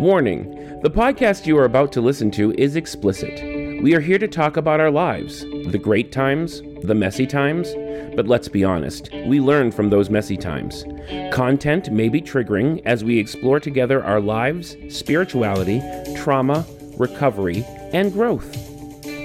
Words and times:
Warning 0.00 0.50
The 0.82 0.90
podcast 0.90 1.46
you 1.46 1.56
are 1.58 1.64
about 1.64 1.92
to 1.92 2.00
listen 2.00 2.32
to 2.32 2.52
is 2.58 2.74
explicit. 2.74 3.40
We 3.84 3.94
are 3.94 4.00
here 4.00 4.18
to 4.18 4.26
talk 4.26 4.56
about 4.56 4.80
our 4.80 4.90
lives 4.90 5.42
the 5.42 5.78
great 5.80 6.10
times, 6.10 6.60
the 6.82 6.96
messy 6.96 7.24
times, 7.28 7.72
but 8.16 8.26
let's 8.26 8.48
be 8.48 8.64
honest, 8.64 9.10
we 9.26 9.38
learn 9.38 9.70
from 9.70 9.90
those 9.90 10.10
messy 10.10 10.36
times. 10.36 10.84
Content 11.32 11.92
may 11.92 12.08
be 12.08 12.20
triggering 12.20 12.82
as 12.84 13.04
we 13.04 13.16
explore 13.16 13.60
together 13.60 14.02
our 14.02 14.20
lives, 14.20 14.76
spirituality, 14.88 15.80
trauma, 16.16 16.66
recovery, 16.98 17.64
and 17.92 18.12
growth. 18.12 18.71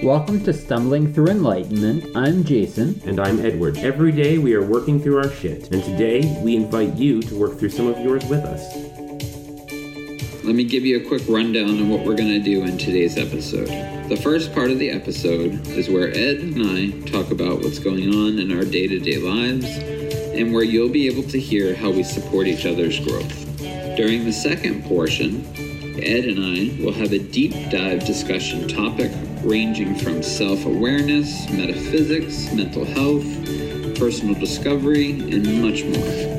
Welcome 0.04 0.44
to 0.44 0.54
Stumbling 0.54 1.12
Through 1.12 1.30
Enlightenment. 1.30 2.16
I'm 2.16 2.44
Jason. 2.44 3.02
And 3.06 3.20
I'm 3.20 3.44
Edward. 3.44 3.80
Every 3.80 4.12
day 4.12 4.38
we 4.38 4.54
are 4.54 4.64
working 4.64 5.02
through 5.02 5.18
our 5.18 5.30
shit, 5.32 5.72
and 5.72 5.84
today 5.84 6.40
we 6.44 6.56
invite 6.56 6.94
you 6.94 7.20
to 7.24 7.36
work 7.36 7.58
through 7.58 7.72
some 7.72 7.88
of 7.88 7.98
yours 8.00 8.24
with 8.26 8.46
us. 8.46 8.76
Let 10.46 10.54
me 10.54 10.66
give 10.66 10.86
you 10.86 11.02
a 11.02 11.08
quick 11.08 11.24
rundown 11.28 11.82
of 11.82 11.90
what 11.90 12.06
we're 12.06 12.16
going 12.16 12.30
to 12.30 12.40
do 12.40 12.62
in 12.62 12.78
today's 12.78 13.18
episode. 13.18 13.70
The 14.08 14.20
first 14.22 14.54
part 14.54 14.70
of 14.70 14.78
the 14.78 14.92
episode 14.92 15.66
is 15.70 15.90
where 15.90 16.10
Ed 16.10 16.42
and 16.42 16.62
I 16.64 17.10
talk 17.10 17.32
about 17.32 17.62
what's 17.62 17.80
going 17.80 18.14
on 18.14 18.38
in 18.38 18.56
our 18.56 18.66
day 18.66 18.88
to 18.88 19.00
day 19.00 19.18
lives 19.18 19.66
and 19.66 20.54
where 20.54 20.64
you'll 20.64 20.90
be 20.90 21.08
able 21.08 21.28
to 21.30 21.40
hear 21.40 21.76
how 21.76 21.90
we 21.90 22.04
support 22.04 22.46
each 22.46 22.68
other's 22.68 23.00
growth. 23.00 23.58
During 23.98 24.26
the 24.26 24.32
second 24.32 24.86
portion, 24.86 25.44
Ed 26.00 26.26
and 26.26 26.40
I 26.40 26.86
will 26.86 26.94
have 26.94 27.14
a 27.14 27.20
deep 27.20 27.72
dive 27.72 28.06
discussion 28.06 28.68
topic 28.68 29.12
ranging 29.44 29.96
from 29.96 30.24
self 30.24 30.66
awareness, 30.66 31.50
metaphysics, 31.50 32.52
mental 32.54 32.86
health, 32.86 33.24
personal 33.98 34.36
discovery, 34.36 35.12
and 35.12 35.62
much 35.62 35.84
more. 35.84 36.38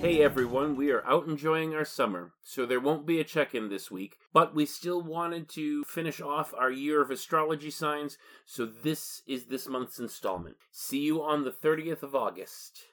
Hey 0.00 0.24
everyone, 0.24 0.76
we 0.76 0.90
are 0.90 1.06
out 1.06 1.26
enjoying 1.26 1.74
our 1.74 1.84
summer, 1.84 2.32
so 2.42 2.66
there 2.66 2.80
won't 2.80 3.06
be 3.06 3.20
a 3.20 3.24
check 3.24 3.54
in 3.54 3.68
this 3.68 3.90
week, 3.90 4.18
but 4.32 4.54
we 4.54 4.66
still 4.66 5.00
wanted 5.00 5.48
to 5.50 5.84
finish 5.84 6.20
off 6.20 6.52
our 6.58 6.70
year 6.70 7.00
of 7.02 7.10
astrology 7.10 7.70
signs, 7.70 8.18
so 8.44 8.66
this 8.66 9.22
is 9.26 9.44
this 9.44 9.68
month's 9.68 9.98
installment. 9.98 10.56
See 10.70 11.00
you 11.00 11.22
on 11.22 11.44
the 11.44 11.52
30th 11.52 12.02
of 12.02 12.14
August. 12.14 12.86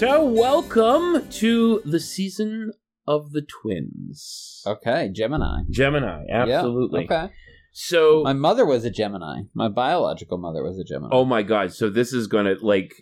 So, 0.00 0.24
welcome 0.24 1.28
to 1.28 1.82
the 1.84 2.00
season 2.00 2.72
of 3.06 3.32
the 3.32 3.42
twins. 3.42 4.62
Okay, 4.66 5.10
Gemini. 5.12 5.64
Gemini, 5.68 6.24
absolutely. 6.32 7.06
Yeah, 7.10 7.24
okay. 7.24 7.34
So, 7.72 8.22
My 8.22 8.32
mother 8.32 8.66
was 8.66 8.84
a 8.84 8.90
Gemini. 8.90 9.42
My 9.54 9.68
biological 9.68 10.38
mother 10.38 10.62
was 10.62 10.78
a 10.78 10.84
Gemini. 10.84 11.10
oh 11.14 11.24
my 11.24 11.42
god, 11.42 11.72
so 11.72 11.88
this 11.88 12.12
is 12.12 12.26
gonna, 12.26 12.54
like, 12.60 12.92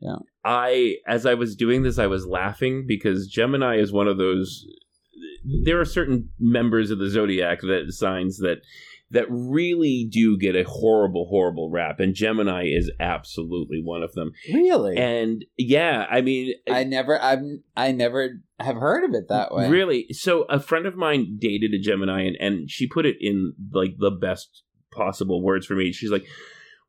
Yeah. 0.00 0.16
I, 0.44 0.96
as 1.06 1.26
I 1.26 1.34
was 1.34 1.56
doing 1.56 1.82
this, 1.82 1.98
I 1.98 2.06
was 2.06 2.26
laughing 2.26 2.84
because 2.86 3.26
Gemini 3.26 3.76
is 3.78 3.92
one 3.92 4.08
of 4.08 4.18
those. 4.18 4.64
There 5.64 5.80
are 5.80 5.84
certain 5.84 6.30
members 6.38 6.90
of 6.90 6.98
the 6.98 7.08
zodiac 7.10 7.60
that 7.62 7.86
signs 7.92 8.38
that 8.38 8.58
that 9.10 9.26
really 9.30 10.06
do 10.10 10.36
get 10.36 10.54
a 10.54 10.64
horrible, 10.64 11.26
horrible 11.28 11.70
rap, 11.70 11.98
and 12.00 12.14
Gemini 12.14 12.64
is 12.66 12.90
absolutely 13.00 13.80
one 13.82 14.02
of 14.02 14.12
them. 14.12 14.32
really? 14.52 14.96
And 14.96 15.44
yeah, 15.56 16.06
I 16.10 16.20
mean, 16.20 16.54
I 16.70 16.84
never, 16.84 17.20
I'm, 17.20 17.62
I 17.76 17.92
never 17.92 18.42
have 18.60 18.76
heard 18.76 19.04
of 19.04 19.14
it 19.14 19.28
that 19.28 19.54
way. 19.54 19.68
Really? 19.70 20.06
So 20.10 20.42
a 20.44 20.60
friend 20.60 20.86
of 20.86 20.96
mine 20.96 21.38
dated 21.40 21.72
a 21.72 21.78
Gemini, 21.78 22.22
and, 22.22 22.36
and 22.38 22.70
she 22.70 22.86
put 22.86 23.06
it 23.06 23.16
in 23.20 23.54
like 23.72 23.94
the 23.98 24.10
best 24.10 24.62
possible 24.92 25.42
words 25.42 25.66
for 25.66 25.74
me. 25.74 25.92
She's 25.92 26.10
like, 26.10 26.26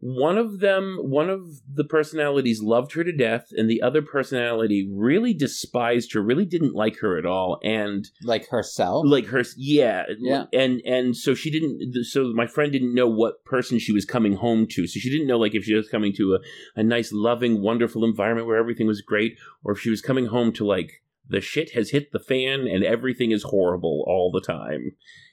one 0.01 0.37
of 0.37 0.59
them, 0.59 0.97
one 1.01 1.29
of 1.29 1.41
the 1.73 1.83
personalities 1.83 2.61
loved 2.61 2.93
her 2.93 3.03
to 3.03 3.11
death, 3.11 3.47
and 3.51 3.69
the 3.69 3.81
other 3.81 4.01
personality 4.01 4.89
really 4.93 5.33
despised 5.33 6.13
her, 6.13 6.21
really 6.21 6.45
didn't 6.45 6.73
like 6.73 6.99
her 6.99 7.17
at 7.17 7.25
all, 7.25 7.59
and 7.63 8.07
Like 8.23 8.47
herself. 8.47 9.05
like 9.05 9.25
her, 9.27 9.43
yeah, 9.57 10.05
Yeah. 10.19 10.45
and 10.53 10.81
and 10.85 11.17
so 11.17 11.33
she 11.33 11.51
didn't. 11.51 11.93
So 12.05 12.31
my 12.33 12.47
friend 12.47 12.71
didn't 12.71 12.93
know 12.95 13.07
what 13.09 13.43
person 13.43 13.77
she 13.79 13.91
was 13.91 14.05
coming 14.05 14.33
home 14.33 14.67
to. 14.71 14.87
So 14.87 14.99
she 14.99 15.09
didn't 15.09 15.27
know 15.27 15.37
like 15.37 15.53
if 15.55 15.65
she 15.65 15.73
was 15.75 15.89
coming 15.89 16.13
to 16.13 16.35
a, 16.35 16.79
a 16.79 16.83
nice, 16.83 17.11
loving, 17.11 17.61
wonderful 17.61 18.05
environment 18.05 18.47
where 18.47 18.57
everything 18.57 18.87
was 18.87 19.01
great, 19.01 19.37
or 19.63 19.73
if 19.73 19.79
she 19.79 19.89
was 19.89 20.01
coming 20.01 20.27
home 20.27 20.53
to 20.53 20.65
like 20.65 20.91
the 21.29 21.41
shit 21.41 21.71
has 21.71 21.91
hit 21.91 22.11
the 22.11 22.19
fan 22.19 22.67
and 22.67 22.83
everything 22.83 23.31
is 23.31 23.43
horrible 23.43 24.03
all 24.07 24.31
the 24.31 24.41
time. 24.41 24.91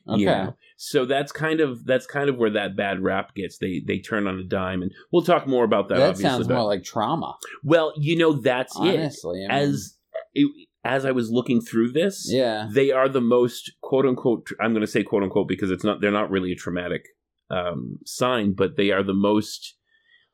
okay. 0.09 0.21
You 0.21 0.27
know? 0.27 0.57
So 0.77 1.05
that's 1.07 1.33
kind 1.33 1.61
of 1.61 1.85
that's 1.87 2.07
kind 2.07 2.29
of 2.29 2.37
where 2.37 2.51
that 2.51 2.77
bad 2.77 3.03
rap 3.03 3.35
gets. 3.35 3.59
They 3.59 3.83
they 3.87 3.99
turn 3.99 4.27
on 4.27 4.39
a 4.39 4.45
dime, 4.45 4.83
and 4.83 4.93
we'll 5.11 5.23
talk 5.23 5.47
more 5.47 5.65
about 5.65 5.89
that. 5.89 5.97
That 5.97 6.19
sounds 6.19 6.49
more 6.49 6.65
like 6.65 6.85
trauma. 6.85 7.37
well, 7.65 7.93
you 7.97 8.17
know, 8.17 8.33
that's 8.35 8.77
it. 8.77 9.01
Honestly, 9.01 9.39
I 9.45 9.49
mean, 9.49 9.51
As 9.51 9.97
it, 10.35 10.69
as 10.85 11.05
I 11.05 11.11
was 11.13 11.31
looking 11.31 11.61
through 11.63 11.93
this, 11.93 12.27
yeah, 12.31 12.69
they 12.71 12.91
are 12.93 13.09
the 13.09 13.21
most 13.23 13.73
quote 13.81 14.07
unquote 14.07 14.49
i'm 14.61 14.73
going 14.73 14.83
to 14.83 14.87
say 14.87 15.03
quote 15.03 15.23
unquote 15.23 15.49
because 15.49 15.71
it's 15.71 15.83
not 15.83 16.01
they're 16.01 16.13
not 16.13 16.31
really 16.31 16.53
a 16.53 16.57
traumatic 16.57 17.07
um, 17.51 17.99
sign 18.05 18.53
but 18.53 18.77
they 18.77 18.91
are 18.91 19.03
the 19.03 19.15
most 19.15 19.75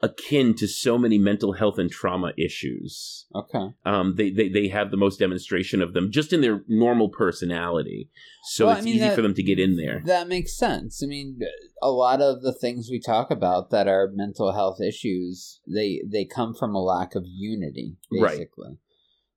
akin 0.03 0.55
to 0.55 0.67
so 0.67 0.99
many 0.99 1.17
mental 1.17 1.53
health 1.53 1.79
and 1.79 1.91
trauma 1.91 2.33
issues 2.37 3.27
okay. 3.35 3.69
um, 3.87 4.15
they, 4.17 4.31
they 4.31 4.49
they 4.49 4.69
have 4.69 4.91
the 4.91 4.97
most 4.97 5.19
demonstration 5.19 5.81
of 5.81 5.93
them 5.95 6.11
just 6.11 6.33
in 6.33 6.41
their 6.41 6.63
normal 6.69 7.09
personality 7.09 8.11
so 8.45 8.67
Well, 8.67 8.75
I 8.75 8.79
it's 8.79 8.85
mean, 8.85 8.97
easy 8.97 9.07
that- 9.09 9.15
for 9.15 9.23
them 9.23 9.35
to 9.35 9.43
get 9.43 9.59
in 9.61 9.77
there 9.77 10.03
That 10.05 10.27
makes 10.29 10.57
sense. 10.57 11.01
I 11.03 11.07
mean, 11.07 11.39
a 11.81 11.91
lot 11.91 12.21
of 12.21 12.43
the 12.43 12.53
things 12.53 12.89
we 12.91 12.99
talk 13.01 13.31
about 13.31 13.71
that 13.71 13.87
are 13.87 14.11
mental 14.13 14.53
health 14.53 14.81
issues, 14.81 15.61
they 15.67 16.03
they 16.05 16.25
come 16.25 16.55
from 16.55 16.75
a 16.75 16.83
lack 16.83 17.15
of 17.15 17.25
unity, 17.27 17.97
Right. 18.11 18.31
basically. 18.33 18.79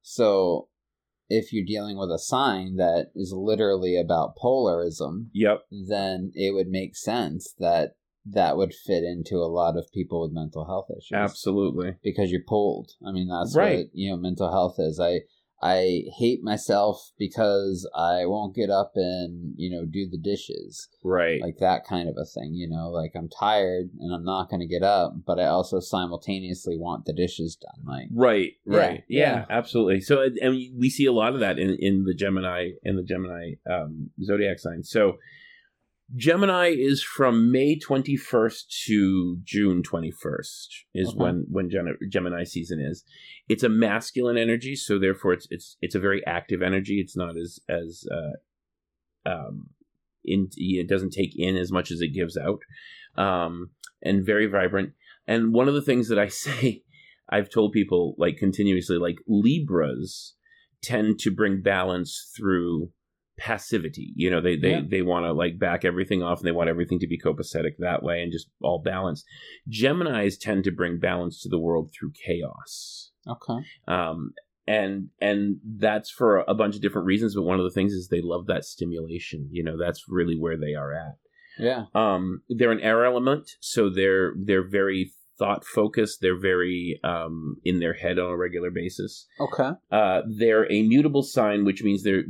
So, 0.02 0.70
if 1.30 1.52
you're 1.54 1.66
dealing 1.66 1.98
with 1.98 2.10
a 2.10 2.20
sign 2.20 2.76
that 2.78 3.12
is 3.16 3.32
literally 3.36 3.96
about 4.00 4.36
polarism, 4.36 5.30
yep 5.34 5.62
then 5.72 6.32
it 6.36 6.54
would 6.56 6.68
make 6.68 6.96
sense 6.96 7.54
that 7.60 7.92
that 8.26 8.58
would 8.58 8.74
fit 8.74 9.04
into 9.04 9.36
a 9.36 9.52
lot 9.52 9.78
of 9.78 9.92
people 9.94 10.22
with 10.22 10.32
mental 10.32 10.66
health 10.66 10.88
issues. 10.92 11.12
absolutely 11.14 11.96
Because 12.04 12.32
you're 12.32 12.42
pulled. 12.48 12.92
I 13.06 13.12
mean, 13.12 13.28
that's 13.28 13.56
Right. 13.56 13.78
what 13.78 13.88
you 13.94 14.10
know. 14.10 14.18
Mental 14.18 14.52
health 14.52 14.76
is. 14.80 15.00
I 15.00 15.22
I 15.62 16.04
hate 16.18 16.44
myself 16.44 17.12
because 17.18 17.90
I 17.96 18.26
won't 18.26 18.54
get 18.56 18.70
up 18.70 18.92
and 18.96 19.54
you 19.58 19.70
know 19.72 19.86
do 19.86 20.08
the 20.10 20.18
dishes 20.18 20.90
right 21.04 21.42
like 21.42 21.58
that 21.60 21.86
kind 21.86 22.10
of 22.10 22.16
a 22.18 22.26
thing 22.26 22.54
you 22.54 22.68
know 22.70 22.90
like 22.90 23.14
i'm 23.16 23.30
tired 23.30 23.90
and 24.00 24.14
i'm 24.14 24.26
not 24.26 24.50
going 24.50 24.60
to 24.60 24.68
get 24.68 24.84
up 24.84 25.14
but 25.26 25.40
i 25.40 25.46
also 25.46 25.80
simultaneously 25.80 26.78
want 26.78 27.06
the 27.06 27.14
dishes 27.14 27.56
done 27.56 27.86
like 27.86 28.08
Right, 28.12 28.54
right, 28.66 29.04
yeah, 29.08 29.20
yeah. 29.38 29.46
absolutely. 29.50 30.02
So, 30.02 30.22
and- 30.24 30.38
and 30.40 30.56
we 30.78 30.90
see 30.90 31.06
a 31.06 31.12
lot 31.14 31.34
of 31.34 31.40
that 31.40 31.58
in 31.58 31.76
in 31.80 32.04
the 32.04 32.14
Gemini 32.14 32.72
in 32.84 32.96
the 32.98 33.04
Gemini 33.04 33.54
um, 33.70 34.10
zodiac 34.24 34.60
sign. 34.60 34.84
So, 34.84 35.18
Gemini 36.14 36.68
is 36.78 37.02
from 37.02 37.52
May 37.52 37.78
twenty 37.80 38.16
first 38.16 38.84
to 38.86 39.38
June 39.44 39.82
twenty 39.82 40.12
first 40.12 40.86
is 40.94 41.10
Okay. 41.10 41.18
when 41.18 41.46
when 41.50 41.70
Gem- 41.70 41.98
Gemini 42.10 42.44
season 42.44 42.80
is. 42.80 43.04
It's 43.50 43.64
a 43.64 43.70
masculine 43.70 44.38
energy, 44.38 44.76
so 44.76 45.00
therefore 45.00 45.34
it's 45.34 45.48
it's 45.50 45.78
it's 45.82 45.96
a 45.96 46.00
very 46.00 46.26
active 46.28 46.62
energy. 46.62 47.00
It's 47.00 47.18
not 47.18 47.38
as 47.38 47.60
as 47.68 48.06
uh, 48.12 49.30
um, 49.30 49.70
in 50.24 50.50
it 50.58 50.88
doesn't 50.88 51.12
take 51.12 51.34
in 51.36 51.56
as 51.58 51.72
much 51.72 51.90
as 51.92 52.02
it 52.02 52.14
gives 52.14 52.38
out, 52.38 52.60
um, 53.18 53.72
and 54.04 54.26
very 54.26 54.46
vibrant. 54.46 54.92
And 55.28 55.54
one 55.54 55.68
of 55.68 55.74
the 55.74 55.82
things 55.82 56.08
that 56.10 56.20
I 56.20 56.28
say, 56.30 56.84
I've 57.30 57.50
told 57.50 57.72
people 57.72 58.16
like 58.20 58.38
continuously, 58.38 58.98
like 58.98 59.18
Libras 59.28 60.36
tend 60.84 61.18
to 61.20 61.32
bring 61.32 61.62
balance 61.62 62.32
through 62.38 62.92
passivity. 63.38 64.14
You 64.16 64.30
know, 64.32 64.42
they 64.42 64.56
they 64.56 64.72
Yeah. 64.72 64.82
they 64.88 65.02
want 65.02 65.26
to 65.26 65.34
like 65.34 65.60
back 65.60 65.84
everything 65.86 66.24
off 66.24 66.40
and 66.40 66.48
they 66.48 66.52
want 66.52 66.70
everything 66.70 67.00
to 67.00 67.08
be 67.08 67.20
copacetic 67.20 67.74
that 67.80 68.02
way 68.04 68.22
and 68.22 68.32
just 68.32 68.48
all 68.62 68.82
balanced. 68.84 69.26
Geminis 69.70 70.40
tend 70.40 70.64
to 70.66 70.72
bring 70.72 71.00
balance 71.00 71.42
to 71.42 71.50
the 71.50 71.60
world 71.60 71.92
through 71.94 72.12
chaos. 72.26 73.12
okay 73.28 73.60
Um 73.88 74.34
and 74.68 75.10
and 75.22 75.58
that's 75.78 76.10
for 76.10 76.44
a 76.48 76.56
bunch 76.56 76.76
of 76.76 76.82
different 76.82 77.06
reasons 77.06 77.36
but 77.36 77.44
one 77.44 77.60
of 77.60 77.64
the 77.66 77.70
things 77.72 77.94
is 77.94 78.08
they 78.08 78.22
love 78.22 78.48
that 78.48 78.66
stimulation 78.66 79.48
you 79.52 79.64
know 79.64 79.78
that's 79.78 80.06
really 80.10 80.36
where 80.40 80.58
they 80.58 80.74
are 80.74 80.92
at 80.92 81.18
yeah 81.60 81.86
um 81.94 82.42
they're 82.50 82.72
an 82.72 82.80
air 82.80 83.06
element 83.06 83.48
so 83.60 83.90
they're 83.92 84.34
they're 84.44 84.68
very 84.68 85.12
thought 85.38 85.66
focused. 85.66 86.20
They're 86.22 86.40
very 86.40 86.98
um, 87.04 87.58
in 87.66 87.80
their 87.80 87.94
head 87.94 88.18
on 88.20 88.32
a 88.32 88.38
regular 88.38 88.72
basis. 88.72 89.28
Okay. 89.38 89.72
Uh, 89.92 90.22
they're 90.40 90.64
a 90.72 90.82
mutable 90.84 91.24
sign, 91.24 91.66
which 91.66 91.84
means 91.84 92.04
they're 92.04 92.24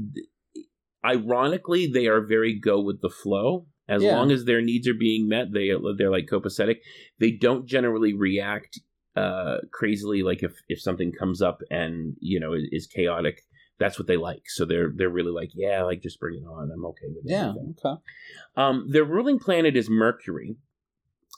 ironically 1.06 1.88
they 1.88 2.08
are 2.08 2.22
very 2.22 2.58
go 2.60 2.80
with 2.82 3.02
the 3.02 3.10
flow. 3.10 3.68
As 3.88 4.02
Yeah. 4.02 4.16
long 4.18 4.32
as 4.32 4.46
their 4.46 4.62
needs 4.62 4.88
are 4.88 4.96
being 4.96 5.28
met, 5.28 5.54
they 5.54 5.70
they're 5.98 6.10
like 6.10 6.26
copacetic. 6.26 6.78
They 7.20 7.32
don't 7.32 7.68
generally 7.68 8.14
react 8.14 8.80
uh, 9.16 9.58
crazily. 9.72 10.24
Like 10.24 10.42
if 10.44 10.54
if 10.68 10.82
something 10.82 11.12
comes 11.12 11.42
up 11.42 11.62
and 11.70 12.16
you 12.20 12.40
know 12.40 12.54
is, 12.54 12.64
is 12.72 12.88
chaotic, 12.88 13.42
that's 13.78 14.00
what 14.00 14.08
they 14.08 14.18
like. 14.18 14.42
So 14.48 14.66
they're 14.66 14.92
they're 14.96 15.10
really 15.20 15.32
like 15.32 15.52
yeah, 15.54 15.84
like 15.84 16.02
just 16.02 16.20
bring 16.20 16.36
it 16.42 16.46
on. 16.48 16.72
I'm 16.74 16.86
okay 16.88 17.08
with 17.10 17.26
it. 17.26 17.32
Yeah. 17.32 17.50
anything. 17.52 17.76
Okay. 17.86 18.02
Um, 18.58 18.88
their 18.90 19.06
ruling 19.06 19.38
planet 19.40 19.78
is 19.78 19.90
Mercury. 19.90 20.58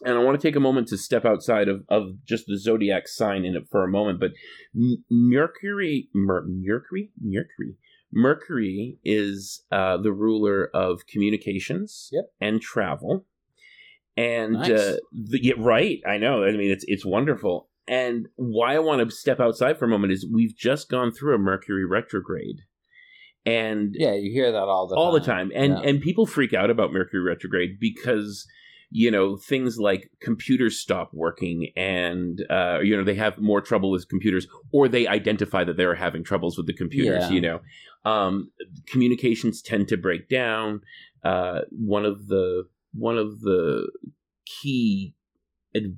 And 0.06 0.14
I 0.16 0.24
want 0.24 0.40
to 0.40 0.48
take 0.48 0.56
a 0.56 0.60
moment 0.60 0.88
to 0.90 0.98
step 0.98 1.26
outside 1.26 1.68
of, 1.68 1.84
of 1.90 2.24
just 2.24 2.46
the 2.46 2.56
zodiac 2.60 3.08
sign 3.08 3.44
in 3.46 3.56
it 3.56 3.64
for 3.72 3.84
a 3.84 3.88
moment. 3.90 4.20
But 4.20 4.30
Mercury, 5.10 6.10
Mer- 6.14 6.46
Mercury, 6.48 7.12
Mercury, 7.20 7.76
Mercury 8.12 8.98
is 9.04 9.64
uh, 9.72 9.98
the 9.98 10.12
ruler 10.14 10.70
of 10.74 11.06
communications 11.08 12.10
Yep. 12.12 12.26
and 12.40 12.62
travel. 12.62 13.26
And 14.16 14.54
Nice. 14.54 14.72
uh, 14.72 14.98
the, 15.12 15.40
yeah, 15.44 15.54
right, 15.58 16.00
I 16.08 16.18
know. 16.18 16.44
I 16.44 16.52
mean, 16.54 16.72
it's 16.72 16.86
it's 16.88 17.06
wonderful. 17.06 17.70
And 17.88 18.28
why 18.36 18.76
I 18.76 18.80
want 18.80 19.08
to 19.08 19.16
step 19.16 19.40
outside 19.40 19.78
for 19.78 19.86
a 19.86 19.90
moment 19.90 20.12
is 20.14 20.28
we've 20.34 20.56
just 20.56 20.90
gone 20.90 21.12
through 21.12 21.36
a 21.36 21.38
Mercury 21.38 21.86
retrograde, 21.86 22.62
and 23.46 23.94
Yeah, 23.98 24.14
you 24.14 24.32
hear 24.32 24.52
that 24.52 24.64
all 24.64 24.88
the 24.88 24.96
all 24.96 25.12
time. 25.12 25.20
the 25.20 25.26
time 25.26 25.52
and 25.56 25.74
Yeah. 25.84 25.90
and 25.90 26.02
people 26.02 26.26
freak 26.26 26.54
out 26.54 26.70
about 26.70 26.92
mercury 26.92 27.22
retrograde 27.24 27.78
because 27.80 28.46
you 28.90 29.12
know 29.12 29.36
things 29.36 29.78
like 29.78 30.10
computers 30.22 30.80
stop 30.80 31.10
working 31.14 31.72
and 31.76 32.46
uh, 32.50 32.80
you 32.82 32.96
know 32.96 33.04
they 33.04 33.16
have 33.16 33.38
more 33.38 33.60
trouble 33.62 33.92
with 33.92 34.08
computers 34.08 34.48
or 34.72 34.88
they 34.88 35.06
identify 35.08 35.64
that 35.64 35.76
they're 35.78 35.96
having 35.96 36.24
troubles 36.24 36.58
with 36.58 36.68
the 36.68 36.74
computers 36.74 37.24
Yeah. 37.30 37.32
you 37.36 37.42
know 37.42 37.60
um, 38.06 38.50
communications 38.86 39.62
tend 39.62 39.88
to 39.90 39.98
break 39.98 40.30
down 40.30 40.82
uh, 41.24 41.62
one 41.72 42.06
of 42.06 42.28
the 42.28 42.64
one 42.94 43.18
of 43.18 43.42
the 43.42 43.90
key 44.46 45.14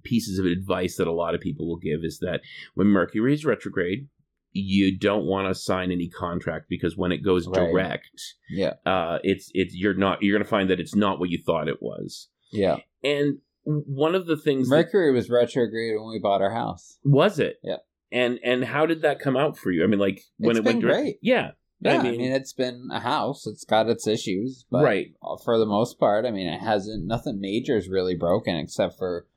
pieces 0.03 0.39
of 0.39 0.45
advice 0.45 0.97
that 0.97 1.07
a 1.07 1.11
lot 1.13 1.35
of 1.35 1.39
people 1.41 1.67
will 1.67 1.77
give 1.77 2.03
is 2.03 2.19
that 2.19 2.41
when 2.73 2.87
mercury 2.87 3.33
is 3.33 3.45
retrograde 3.45 4.07
you 4.51 4.97
don't 4.97 5.25
want 5.25 5.47
to 5.47 5.53
sign 5.53 5.91
any 5.91 6.09
contract 6.09 6.65
because 6.69 6.97
when 6.97 7.11
it 7.11 7.23
goes 7.23 7.47
Right. 7.47 7.69
direct 7.69 8.09
Yeah. 8.49 8.73
uh, 8.85 9.19
it's 9.23 9.51
it's 9.53 9.75
you're 9.75 9.93
not 9.93 10.23
you're 10.23 10.35
going 10.35 10.43
to 10.43 10.49
find 10.49 10.69
that 10.71 10.79
it's 10.79 10.95
not 10.95 11.19
what 11.19 11.29
you 11.29 11.37
thought 11.45 11.67
it 11.69 11.81
was. 11.81 12.27
Yeah. 12.51 12.77
And 13.03 13.39
one 13.63 14.15
of 14.15 14.25
the 14.25 14.37
things 14.37 14.69
that, 14.69 14.75
Mercury 14.75 15.11
was 15.13 15.29
retrograde 15.29 15.95
when 15.99 16.09
we 16.09 16.19
bought 16.19 16.41
our 16.41 16.53
house. 16.53 16.97
was 17.03 17.39
it, 17.39 17.59
Yeah. 17.63 17.77
And 18.11 18.39
and 18.43 18.63
how 18.65 18.85
did 18.87 19.03
that 19.03 19.19
come 19.19 19.37
out 19.37 19.57
for 19.57 19.69
you? 19.71 19.83
I 19.83 19.87
mean, 19.87 19.99
like 19.99 20.23
when 20.37 20.51
It's 20.51 20.59
it 20.59 20.65
went 20.65 20.81
direct, 20.81 20.99
great. 21.01 21.19
yeah, 21.21 21.51
Yeah, 21.79 21.93
I 21.93 21.97
I 21.99 22.01
mean, 22.03 22.17
mean, 22.17 22.31
it's 22.31 22.53
been 22.53 22.89
a 22.91 22.99
house. 22.99 23.45
It's 23.45 23.63
got 23.65 23.87
its 23.87 24.07
issues, 24.07 24.65
but 24.71 24.83
right, 24.83 25.13
for 25.45 25.59
the 25.59 25.67
most 25.67 25.99
part, 25.99 26.25
I 26.25 26.31
mean, 26.31 26.47
it 26.47 26.59
hasn't. 26.59 27.05
Nothing 27.05 27.39
major 27.39 27.77
is 27.77 27.87
really 27.87 28.15
broken 28.15 28.55
except 28.55 28.97
for, 28.97 29.27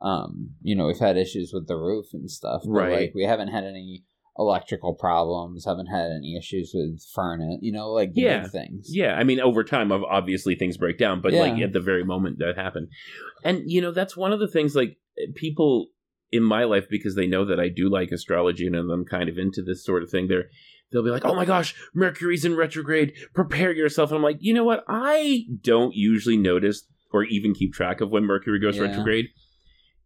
um, 0.00 0.50
you 0.62 0.76
know, 0.76 0.86
we've 0.86 0.98
had 1.00 1.16
issues 1.16 1.52
with 1.52 1.66
the 1.66 1.76
roof 1.76 2.06
and 2.14 2.30
stuff. 2.30 2.62
But 2.64 2.70
Right. 2.70 3.00
Like 3.00 3.14
we 3.14 3.24
haven't 3.24 3.48
had 3.48 3.64
any 3.64 4.04
electrical 4.38 4.94
problems. 4.94 5.64
Haven't 5.66 5.86
had 5.86 6.10
any 6.10 6.36
issues 6.38 6.72
with 6.74 7.02
furnace. 7.14 7.58
You 7.60 7.72
know, 7.72 7.90
like 7.90 8.12
Yeah. 8.14 8.46
things. 8.48 8.88
yeah. 8.94 9.14
I 9.14 9.24
mean, 9.24 9.40
over 9.40 9.62
time, 9.64 9.92
obviously 9.92 10.54
things 10.54 10.76
break 10.76 10.98
down, 10.98 11.20
but 11.20 11.32
like 11.32 11.60
at 11.62 11.72
the 11.72 11.80
very 11.80 12.04
moment 12.04 12.38
that 12.38 12.56
happened, 12.56 12.88
and 13.44 13.62
you 13.70 13.80
know, 13.80 13.90
that's 13.92 14.16
one 14.16 14.32
of 14.32 14.40
the 14.40 14.48
things. 14.48 14.74
Like 14.74 14.96
people 15.34 15.88
in 16.30 16.42
my 16.42 16.64
life, 16.64 16.86
because 16.88 17.14
they 17.14 17.26
know 17.26 17.44
that 17.44 17.60
I 17.60 17.68
do 17.68 17.90
like 17.90 18.10
astrology 18.10 18.66
and 18.66 18.74
I'm 18.74 19.04
kind 19.04 19.28
of 19.28 19.36
into 19.36 19.62
this 19.62 19.84
sort 19.84 20.02
of 20.02 20.10
thing. 20.10 20.28
They're 20.28 20.46
they'll 20.90 21.04
be 21.04 21.10
like, 21.10 21.26
"Oh 21.26 21.34
my 21.34 21.44
gosh, 21.44 21.74
Mercury's 21.94 22.44
in 22.46 22.56
retrograde. 22.56 23.12
Prepare 23.34 23.72
yourself." 23.72 24.10
And 24.10 24.16
I'm 24.16 24.22
like, 24.22 24.38
you 24.40 24.54
know 24.54 24.64
what? 24.64 24.82
I 24.88 25.44
don't 25.60 25.94
usually 25.94 26.38
notice 26.38 26.86
or 27.12 27.24
even 27.24 27.52
keep 27.52 27.74
track 27.74 28.00
of 28.00 28.10
when 28.10 28.24
Mercury 28.24 28.58
goes 28.58 28.76
Yeah. 28.78 28.84
retrograde, 28.84 29.26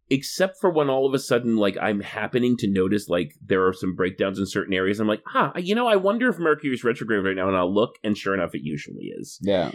except 0.09 0.59
for 0.59 0.69
when 0.69 0.89
all 0.89 1.05
of 1.05 1.13
a 1.13 1.19
sudden, 1.19 1.57
like, 1.57 1.77
I'm 1.81 1.99
happening 1.99 2.57
to 2.57 2.67
notice 2.67 3.09
like 3.09 3.35
there 3.43 3.65
are 3.65 3.73
some 3.73 3.95
breakdowns 3.95 4.39
in 4.39 4.45
certain 4.45 4.73
areas. 4.73 4.99
I'm 4.99 5.07
like, 5.07 5.23
"Huh, 5.25 5.51
you 5.57 5.75
know, 5.75 5.87
I 5.87 5.95
wonder 5.95 6.29
if 6.29 6.39
Mercury's 6.39 6.83
retrograde 6.83 7.25
right 7.25 7.35
now." 7.35 7.47
And 7.47 7.57
I'll 7.57 7.73
look, 7.73 7.95
and 8.03 8.17
sure 8.17 8.33
enough, 8.33 8.55
it 8.55 8.61
usually 8.63 9.13
is. 9.17 9.39
Yeah. 9.41 9.71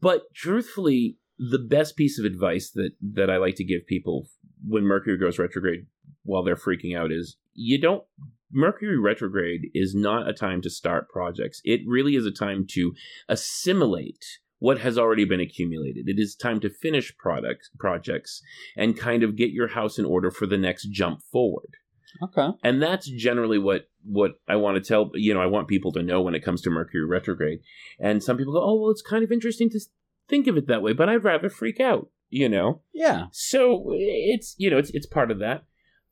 But 0.00 0.32
truthfully, 0.34 1.18
the 1.38 1.58
best 1.58 1.96
piece 1.96 2.18
of 2.18 2.24
advice 2.24 2.70
that 2.70 2.92
that 3.00 3.30
I 3.30 3.36
like 3.36 3.56
to 3.56 3.64
give 3.64 3.86
people 3.86 4.28
when 4.66 4.84
Mercury 4.84 5.18
goes 5.18 5.38
retrograde 5.38 5.86
while 6.22 6.42
they're 6.42 6.56
freaking 6.56 6.96
out 6.96 7.12
is 7.12 7.36
you 7.54 7.80
don't 7.80 8.04
Mercury 8.52 8.98
retrograde 8.98 9.70
is 9.74 9.94
not 9.94 10.28
a 10.28 10.32
time 10.32 10.62
to 10.62 10.70
start 10.70 11.08
projects. 11.08 11.60
It 11.64 11.80
really 11.86 12.14
is 12.14 12.26
a 12.26 12.30
time 12.30 12.64
to 12.70 12.94
assimilate 13.28 14.24
what 14.58 14.78
has 14.78 14.96
already 14.96 15.24
been 15.24 15.40
accumulated. 15.40 16.08
It 16.08 16.18
is 16.18 16.34
time 16.34 16.60
to 16.60 16.70
finish 16.70 17.16
products 17.16 17.70
projects 17.78 18.42
and 18.76 18.96
kind 18.98 19.22
of 19.22 19.36
get 19.36 19.50
your 19.50 19.68
house 19.68 19.98
in 19.98 20.04
order 20.04 20.30
for 20.30 20.46
the 20.46 20.56
next 20.56 20.84
jump 20.90 21.20
forward 21.30 21.76
Okay. 22.22 22.48
and 22.62 22.80
that's 22.82 23.06
generally 23.10 23.58
what 23.58 23.88
what 24.04 24.40
I 24.48 24.56
want 24.56 24.76
to 24.76 24.86
tell 24.88 25.10
you 25.14 25.34
know 25.34 25.42
I 25.42 25.46
want 25.46 25.68
people 25.68 25.92
to 25.92 26.02
know 26.02 26.22
when 26.22 26.34
it 26.34 26.44
comes 26.44 26.62
to 26.62 26.70
Mercury 26.70 27.04
retrograde. 27.04 27.60
And 27.98 28.22
some 28.22 28.36
people 28.38 28.52
go, 28.54 28.62
"Oh, 28.62 28.80
well, 28.80 28.90
it's 28.90 29.02
kind 29.02 29.22
of 29.24 29.32
interesting 29.32 29.68
to 29.70 29.80
think 30.28 30.46
of 30.46 30.56
it 30.56 30.66
that 30.68 30.82
way, 30.82 30.92
but 30.92 31.08
I'd 31.08 31.24
rather 31.24 31.50
freak 31.50 31.80
out," 31.80 32.08
you 32.30 32.48
know. 32.48 32.80
Yeah. 32.94 33.26
So 33.32 33.84
it's 33.92 34.54
you 34.58 34.70
know 34.70 34.78
it's 34.78 34.90
it's 34.90 35.06
part 35.06 35.30
of 35.30 35.38
that. 35.40 35.64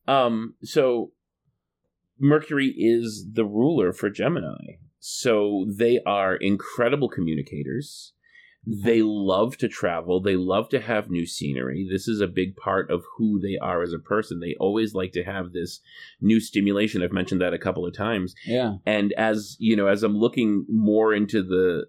Um, 0.06 0.54
so 0.62 1.12
Mercury 2.18 2.74
is 2.76 3.26
the 3.32 3.44
ruler 3.44 3.92
for 3.92 4.10
Gemini, 4.10 4.78
so 4.98 5.66
they 5.68 6.00
are 6.04 6.36
incredible 6.36 7.08
communicators. 7.08 8.12
They 8.66 9.02
love 9.02 9.56
to 9.58 9.68
travel. 9.68 10.20
They 10.20 10.36
love 10.36 10.68
to 10.70 10.80
have 10.80 11.10
new 11.10 11.26
scenery. 11.26 11.86
This 11.90 12.08
is 12.08 12.20
a 12.20 12.26
big 12.26 12.56
part 12.56 12.90
of 12.90 13.04
who 13.16 13.38
they 13.38 13.58
are 13.60 13.82
as 13.82 13.92
a 13.92 13.98
person. 13.98 14.40
They 14.40 14.56
always 14.58 14.94
like 14.94 15.12
to 15.12 15.24
have 15.24 15.52
this 15.52 15.80
new 16.20 16.40
stimulation. 16.40 17.02
I've 17.02 17.12
mentioned 17.12 17.40
that 17.40 17.52
a 17.52 17.58
couple 17.58 17.86
of 17.86 17.94
times. 17.94 18.34
Yeah. 18.46 18.76
And 18.86 19.12
as 19.14 19.56
you 19.58 19.76
know, 19.76 19.88
as 19.88 20.02
I'm 20.02 20.16
looking 20.16 20.64
more 20.68 21.12
into 21.12 21.42
the 21.42 21.86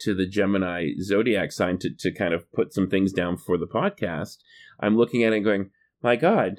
to 0.00 0.14
the 0.14 0.26
Gemini 0.26 0.90
zodiac 1.00 1.50
sign 1.50 1.78
to, 1.78 1.90
to 1.98 2.12
kind 2.12 2.32
of 2.32 2.50
put 2.52 2.72
some 2.72 2.88
things 2.88 3.12
down 3.12 3.36
for 3.36 3.58
the 3.58 3.66
podcast, 3.66 4.36
I'm 4.78 4.96
looking 4.96 5.24
at 5.24 5.32
it 5.32 5.36
and 5.36 5.44
going, 5.44 5.70
My 6.02 6.16
God, 6.16 6.58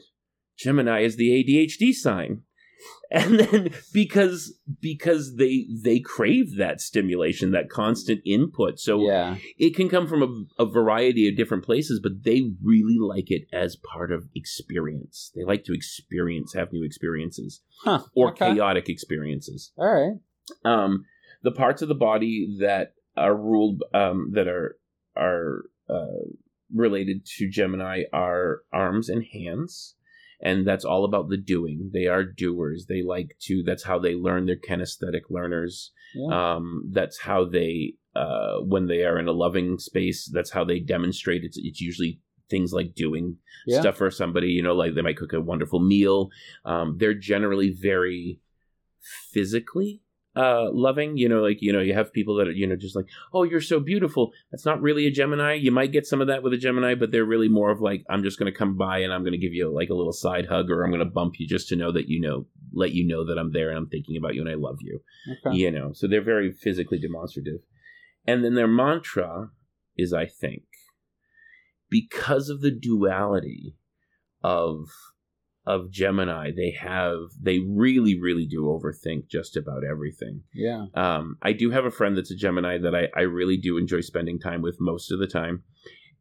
Gemini 0.58 1.02
is 1.02 1.16
the 1.16 1.30
ADHD 1.30 1.94
sign. 1.94 2.42
And 3.12 3.40
then 3.40 3.74
because 3.94 4.58
because 4.82 5.36
they 5.36 5.68
they 5.70 6.00
crave 6.00 6.58
that 6.58 6.82
stimulation, 6.82 7.52
that 7.52 7.70
constant 7.70 8.22
input. 8.26 8.80
So 8.80 9.02
yeah. 9.02 9.36
it 9.60 9.76
can 9.76 9.88
come 9.88 10.08
from 10.08 10.48
a, 10.58 10.64
a 10.64 10.66
variety 10.66 11.30
of 11.30 11.38
different 11.38 11.64
places, 11.64 12.00
but 12.02 12.24
they 12.24 12.42
really 12.64 12.98
like 12.98 13.30
it 13.30 13.44
as 13.54 13.76
part 13.76 14.12
of 14.12 14.30
experience. 14.34 15.32
They 15.36 15.44
like 15.44 15.64
to 15.66 15.76
experience, 15.76 16.54
have 16.56 16.74
new 16.74 16.84
experiences, 16.84 17.62
Huh. 17.84 18.00
or 18.16 18.32
okay. 18.32 18.56
chaotic 18.56 18.90
experiences. 18.90 19.72
All 19.78 19.94
right. 19.94 20.20
Um, 20.66 21.06
the 21.44 21.52
parts 21.52 21.84
of 21.84 21.90
the 21.90 21.96
body 21.96 22.58
that 22.62 22.94
are 23.16 23.36
ruled, 23.36 23.84
um, 23.94 24.32
that 24.34 24.48
are 24.48 24.78
are 25.16 25.66
uh, 25.88 26.26
related 26.74 27.26
to 27.38 27.50
Gemini 27.50 28.04
are 28.12 28.62
arms 28.72 29.10
and 29.10 29.24
hands. 29.24 29.96
And 30.46 30.68
that's 30.68 30.84
all 30.84 31.06
about 31.06 31.30
the 31.30 31.38
doing. 31.38 31.90
They 31.94 32.08
are 32.08 32.24
doers. 32.24 32.86
They 32.88 33.02
like 33.02 33.38
to. 33.44 33.64
That's 33.64 33.84
how 33.84 33.98
they 33.98 34.14
learn. 34.14 34.46
They're 34.46 34.58
kinesthetic 34.58 35.22
learners. 35.30 35.92
Yeah. 36.14 36.56
Um, 36.56 36.90
that's 36.92 37.22
how 37.22 37.46
they, 37.46 37.94
uh, 38.14 38.58
when 38.58 38.88
they 38.88 39.04
are 39.06 39.18
in 39.18 39.30
a 39.30 39.32
loving 39.32 39.80
space, 39.80 40.30
that's 40.32 40.52
how 40.52 40.66
they 40.66 40.80
demonstrate. 40.80 41.44
It's 41.46 41.58
it's 41.58 41.80
usually 41.80 42.20
things 42.50 42.74
like 42.74 42.94
doing 42.94 43.38
yeah. 43.66 43.80
stuff 43.80 43.96
for 43.96 44.12
somebody. 44.12 44.50
You 44.50 44.62
know, 44.62 44.76
like 44.76 44.96
they 44.96 45.02
might 45.02 45.18
cook 45.18 45.32
a 45.32 45.40
wonderful 45.40 45.80
meal. 45.80 46.30
Um, 46.66 46.98
they're 47.00 47.14
generally 47.14 47.72
very 47.72 48.42
physically 49.32 50.02
uh 50.36 50.72
loving 50.72 51.16
you 51.18 51.30
know 51.30 51.42
like 51.42 51.62
you 51.62 51.72
know 51.72 51.80
you 51.80 51.94
have 51.94 52.12
people 52.12 52.36
that 52.36 52.48
are 52.48 52.52
you 52.52 52.66
know 52.66 52.76
just 52.76 52.96
like 52.96 53.06
oh 53.34 53.44
you're 53.44 53.62
so 53.62 53.80
beautiful. 53.80 54.32
That's 54.52 54.66
not 54.66 54.82
really 54.82 55.06
a 55.06 55.12
gemini. 55.12 55.54
You 55.54 55.72
might 55.72 55.92
get 55.92 56.08
some 56.08 56.22
of 56.22 56.28
that 56.28 56.42
with 56.42 56.54
a 56.54 56.58
gemini 56.58 56.96
but 56.96 57.12
they're 57.12 57.26
really 57.26 57.50
more 57.50 57.70
of 57.70 57.82
like 57.82 58.04
i'm 58.10 58.24
just 58.24 58.40
going 58.40 58.52
to 58.52 58.58
come 58.58 58.78
by 58.78 59.00
and 59.00 59.14
i'm 59.14 59.22
going 59.22 59.34
to 59.34 59.38
give 59.38 59.54
you 59.54 59.74
like 59.74 59.90
a 59.90 59.94
little 59.94 60.14
side 60.14 60.48
hug 60.48 60.70
or 60.70 60.84
i'm 60.84 60.92
going 60.92 61.00
to 61.00 61.06
bump 61.06 61.34
you 61.38 61.48
just 61.48 61.68
to 61.68 61.76
know 61.76 61.92
that 61.92 62.08
you 62.08 62.20
know 62.20 62.46
let 62.74 62.92
you 62.92 63.06
know 63.06 63.26
that 63.26 63.38
i'm 63.38 63.52
there 63.52 63.70
and 63.70 63.78
i'm 63.78 63.88
thinking 63.88 64.18
about 64.18 64.34
you 64.36 64.42
and 64.42 64.50
i 64.50 64.56
love 64.56 64.78
you. 64.82 65.02
Okay. 65.46 65.58
you 65.58 65.72
know 65.72 65.92
so 65.94 66.08
they're 66.08 66.24
very 66.24 66.52
physically 66.52 67.00
demonstrative. 67.00 67.62
And 68.26 68.44
then 68.44 68.56
their 68.56 68.68
mantra 68.68 69.50
is 69.98 70.14
i 70.14 70.26
think 70.26 70.64
because 71.90 72.50
of 72.50 72.62
the 72.62 72.72
duality 72.72 73.76
of 74.42 74.88
of 75.66 75.90
gemini 75.92 76.52
they 76.56 76.72
have 76.72 77.18
they 77.42 77.60
really 77.60 78.20
really 78.20 78.46
do 78.46 78.64
overthink 78.64 79.28
just 79.30 79.56
about 79.56 79.84
everything 79.90 80.42
Yeah. 80.54 80.86
um, 80.94 81.38
i 81.42 81.54
do 81.54 81.72
have 81.72 81.86
a 81.86 81.92
friend 81.92 82.18
that's 82.18 82.32
a 82.32 82.36
gemini 82.36 82.78
that 82.80 82.94
I, 82.94 83.08
I 83.16 83.22
really 83.22 83.58
do 83.58 83.78
enjoy 83.78 84.02
spending 84.02 84.40
time 84.40 84.62
with 84.62 84.78
most 84.80 85.12
of 85.12 85.20
the 85.20 85.28
time 85.28 85.64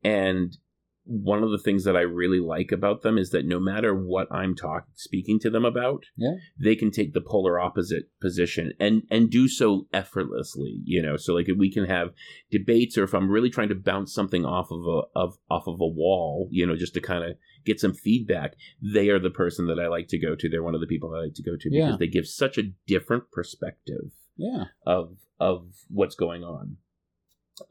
and 0.04 0.56
one 1.04 1.42
of 1.42 1.50
the 1.50 1.58
things 1.58 1.82
that 1.84 1.96
I 1.96 2.02
really 2.02 2.38
like 2.38 2.70
about 2.70 3.02
them 3.02 3.18
is 3.18 3.30
that 3.30 3.44
no 3.44 3.58
matter 3.58 3.92
what 3.94 4.28
I'm 4.30 4.54
talking 4.54 4.92
speaking 4.94 5.40
to 5.40 5.50
them 5.50 5.64
about, 5.64 6.04
Yeah. 6.16 6.34
they 6.62 6.76
can 6.76 6.90
take 6.92 7.12
the 7.12 7.20
polar 7.20 7.58
opposite 7.58 8.04
position 8.20 8.72
and 8.78 9.02
and 9.10 9.28
do 9.28 9.48
so 9.48 9.88
effortlessly. 9.92 10.80
You 10.84 11.02
know, 11.02 11.16
so 11.16 11.34
like 11.34 11.48
if 11.48 11.58
we 11.58 11.72
can 11.72 11.86
have 11.86 12.10
debates, 12.50 12.96
or 12.96 13.02
if 13.04 13.14
I'm 13.14 13.30
really 13.30 13.50
trying 13.50 13.68
to 13.70 13.74
bounce 13.74 14.14
something 14.14 14.44
off 14.44 14.70
of 14.70 14.86
a 14.86 15.02
of 15.18 15.38
off 15.50 15.66
of 15.66 15.80
a 15.80 15.86
wall, 15.88 16.48
you 16.52 16.66
know, 16.66 16.76
just 16.76 16.94
to 16.94 17.00
kind 17.00 17.24
of 17.24 17.36
get 17.64 17.80
some 17.80 17.94
feedback, 17.94 18.54
they 18.80 19.08
are 19.08 19.18
the 19.18 19.30
person 19.30 19.66
that 19.66 19.80
I 19.80 19.88
like 19.88 20.06
to 20.08 20.18
go 20.18 20.34
to. 20.36 20.48
They're 20.48 20.62
one 20.62 20.74
of 20.74 20.80
the 20.80 20.86
people 20.86 21.12
I 21.14 21.22
like 21.24 21.34
to 21.34 21.42
go 21.42 21.56
to 21.56 21.70
because 21.70 21.90
Yeah. 21.90 21.96
they 21.98 22.06
give 22.08 22.26
such 22.28 22.58
a 22.58 22.70
different 22.86 23.24
perspective 23.32 24.12
Yeah. 24.36 24.66
of 24.86 25.16
of 25.40 25.66
what's 25.88 26.14
going 26.14 26.44
on. 26.44 26.76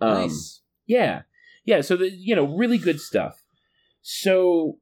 Um, 0.02 0.14
nice. 0.24 0.62
yeah. 0.86 1.22
Yeah. 1.64 1.82
So 1.82 1.96
the 1.96 2.10
you 2.10 2.36
know, 2.36 2.56
really 2.56 2.78
good 2.78 3.00
stuff. 3.00 3.42
So, 4.02 4.78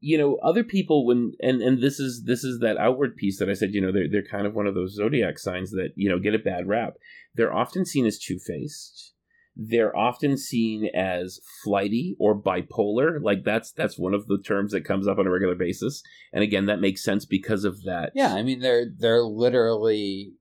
you 0.00 0.18
know, 0.18 0.36
other 0.42 0.64
people 0.64 1.06
when 1.06 1.32
and 1.40 1.62
and 1.62 1.82
this 1.82 1.98
is 1.98 2.24
this 2.26 2.44
is 2.44 2.60
that 2.60 2.78
outward 2.78 3.16
piece 3.16 3.38
that 3.38 3.48
I 3.48 3.54
said, 3.54 3.72
you 3.72 3.80
know, 3.80 3.92
they're 3.92 4.08
they're 4.10 4.22
kind 4.22 4.46
of 4.46 4.54
one 4.54 4.66
of 4.66 4.74
those 4.74 4.94
zodiac 4.94 5.38
signs 5.38 5.70
that, 5.70 5.90
you 5.94 6.08
know, 6.08 6.18
get 6.18 6.34
a 6.34 6.38
bad 6.38 6.66
rap. 6.66 6.94
They're 7.34 7.54
often 7.54 7.84
seen 7.84 8.06
as 8.06 8.18
two 8.18 8.38
faced. 8.38 9.12
They're 9.58 9.96
often 9.96 10.36
seen 10.36 10.90
as 10.94 11.40
flighty 11.64 12.14
or 12.18 12.38
bipolar. 12.38 13.22
Like 13.22 13.44
that's 13.44 13.72
that's 13.72 13.98
one 13.98 14.12
of 14.12 14.26
the 14.26 14.38
terms 14.38 14.72
that 14.72 14.84
comes 14.84 15.08
up 15.08 15.18
on 15.18 15.26
a 15.26 15.30
regular 15.30 15.54
basis. 15.54 16.02
And 16.32 16.42
again, 16.42 16.66
that 16.66 16.80
makes 16.80 17.02
sense 17.02 17.24
because 17.24 17.64
of 17.64 17.82
that. 17.84 18.12
Yeah, 18.14 18.34
I 18.34 18.42
mean 18.42 18.60
they're 18.60 18.86
they're 18.98 19.22
literally 19.22 20.34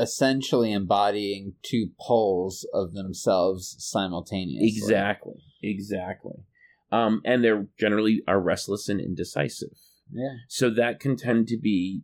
essentially 0.00 0.72
embodying 0.72 1.54
two 1.62 1.90
poles 2.00 2.66
of 2.72 2.94
themselves 2.94 3.76
simultaneously. 3.78 4.68
Exactly. 4.68 5.34
Exactly. 5.62 6.44
Um, 6.90 7.20
and 7.24 7.44
they're 7.44 7.66
generally 7.78 8.22
are 8.26 8.40
restless 8.40 8.88
and 8.88 9.00
indecisive. 9.00 9.76
Yeah. 10.12 10.34
So 10.48 10.70
that 10.70 10.98
can 10.98 11.16
tend 11.16 11.46
to 11.48 11.58
be, 11.58 12.02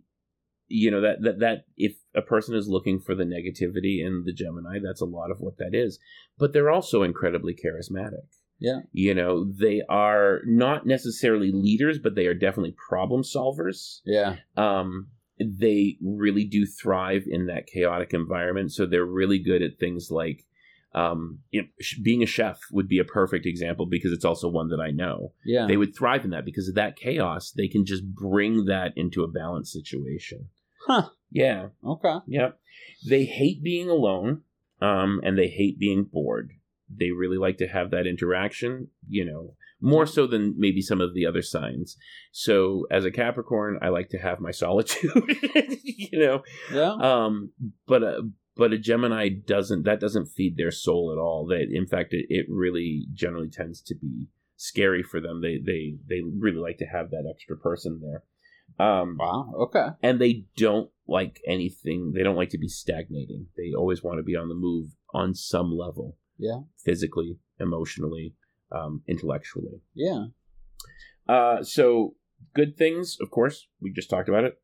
you 0.69 0.91
know, 0.91 1.01
that 1.01 1.23
that 1.23 1.39
that 1.41 1.65
if 1.77 1.97
a 2.15 2.23
person 2.23 2.55
is 2.55 2.69
looking 2.69 3.01
for 3.01 3.15
the 3.15 3.25
negativity 3.25 4.05
in 4.05 4.23
the 4.25 4.33
Gemini, 4.33 4.79
that's 4.83 5.01
a 5.01 5.07
lot 5.07 5.31
of 5.31 5.41
what 5.41 5.59
that 5.59 5.71
is. 5.73 5.99
But 6.39 6.53
they're 6.53 6.71
also 6.71 7.03
incredibly 7.03 7.55
charismatic. 7.55 8.27
Yeah. 8.59 8.81
You 8.93 9.15
know, 9.15 9.45
they 9.53 9.83
are 9.89 10.41
not 10.47 10.87
necessarily 10.87 11.51
leaders, 11.53 11.99
but 11.99 12.15
they 12.15 12.27
are 12.27 12.35
definitely 12.35 12.75
problem 12.89 13.23
solvers. 13.23 14.01
Yeah. 14.05 14.37
Um, 14.57 15.09
they 15.39 15.97
really 16.03 16.45
do 16.45 16.67
thrive 16.67 17.25
in 17.27 17.47
that 17.47 17.67
chaotic 17.67 18.15
environment. 18.15 18.73
So 18.73 18.87
they're 18.87 19.05
really 19.05 19.39
good 19.39 19.63
at 19.63 19.79
things 19.79 20.11
like 20.11 20.45
um, 20.97 21.41
you 21.51 21.63
know, 21.63 21.69
sh- 21.79 21.99
being 21.99 22.23
a 22.23 22.27
chef 22.27 22.59
would 22.73 22.89
be 22.89 22.99
a 22.99 23.05
perfect 23.05 23.45
example 23.45 23.85
because 23.85 24.13
it's 24.13 24.25
also 24.25 24.49
one 24.49 24.71
that 24.71 24.81
I 24.81 24.91
know. 24.91 25.33
Yeah. 25.45 25.67
They 25.67 25.77
would 25.77 25.95
thrive 25.95 26.25
in 26.25 26.31
that 26.31 26.47
because 26.47 26.69
of 26.69 26.75
that 26.77 26.97
chaos. 26.97 27.51
They 27.51 27.69
can 27.69 27.85
just 27.85 28.03
bring 28.15 28.65
that 28.65 28.95
into 28.97 29.23
a 29.23 29.29
balanced 29.29 29.73
situation. 29.73 30.49
Huh. 30.87 31.11
Yeah. 31.31 31.69
Okay. 31.85 32.17
Yep. 32.27 32.59
They 33.07 33.25
hate 33.27 33.63
being 33.63 33.91
alone, 33.91 34.43
um, 34.81 35.21
and 35.23 35.37
they 35.37 35.49
hate 35.49 35.79
being 35.79 36.05
bored. 36.05 36.53
They 36.89 37.11
really 37.11 37.37
like 37.37 37.59
to 37.59 37.69
have 37.69 37.91
that 37.91 38.07
interaction, 38.07 38.89
you 39.09 39.25
know, 39.25 39.55
more 39.81 40.07
so 40.07 40.27
than 40.27 40.55
maybe 40.57 40.81
some 40.81 41.01
of 41.01 41.15
the 41.15 41.27
other 41.27 41.43
signs. 41.43 41.97
So, 42.33 42.87
as 42.91 43.05
a 43.05 43.11
Capricorn, 43.11 43.79
I 43.83 43.89
like 43.91 44.09
to 44.11 44.19
have 44.19 44.41
my 44.41 44.51
solitude, 44.51 45.11
you 45.83 46.19
know. 46.19 46.43
Yeah. 46.73 46.93
Um, 46.95 47.51
but 47.87 48.03
uh, 48.03 48.23
but 48.57 48.73
a 48.73 48.79
Gemini 48.79 49.29
doesn't. 49.29 49.85
That 49.85 50.01
doesn't 50.01 50.27
feed 50.27 50.57
their 50.57 50.71
soul 50.71 51.13
at 51.13 51.21
all. 51.21 51.47
That 51.47 51.67
in 51.71 51.87
fact, 51.87 52.15
it, 52.15 52.27
it 52.29 52.47
really 52.49 53.07
generally 53.13 53.51
tends 53.51 53.81
to 53.83 53.95
be 53.95 54.29
scary 54.57 55.03
for 55.03 55.21
them. 55.21 55.43
They 55.43 55.59
they 55.59 55.97
they 56.09 56.23
really 56.23 56.59
like 56.59 56.79
to 56.79 56.87
have 56.87 57.11
that 57.11 57.29
extra 57.31 57.57
person 57.57 58.01
there. 58.03 58.23
Um, 58.85 59.17
Wow. 59.19 59.53
Okay. 59.61 59.87
and 60.03 60.21
they 60.21 60.45
don't 60.57 60.91
like 61.07 61.41
anything 61.47 62.13
they 62.15 62.25
don't 62.25 62.35
like 62.35 62.51
to 62.51 62.59
be 62.59 62.67
stagnating 62.67 63.47
they 63.57 63.73
always 63.73 64.03
want 64.03 64.19
to 64.19 64.25
be 64.25 64.35
on 64.35 64.49
the 64.49 64.57
move 64.57 64.91
on 65.15 65.35
some 65.37 65.71
level 65.71 66.17
Yeah. 66.37 66.63
physically 66.85 67.39
emotionally 67.61 68.35
um, 68.73 69.03
intellectually. 69.07 69.81
Yeah. 69.95 70.27
uh, 71.29 71.63
so 71.63 72.15
good 72.55 72.77
things 72.77 73.17
of 73.21 73.31
course 73.31 73.67
we 73.81 73.93
just 73.93 74.11
talked 74.11 74.29
about 74.29 74.45
it. 74.45 74.59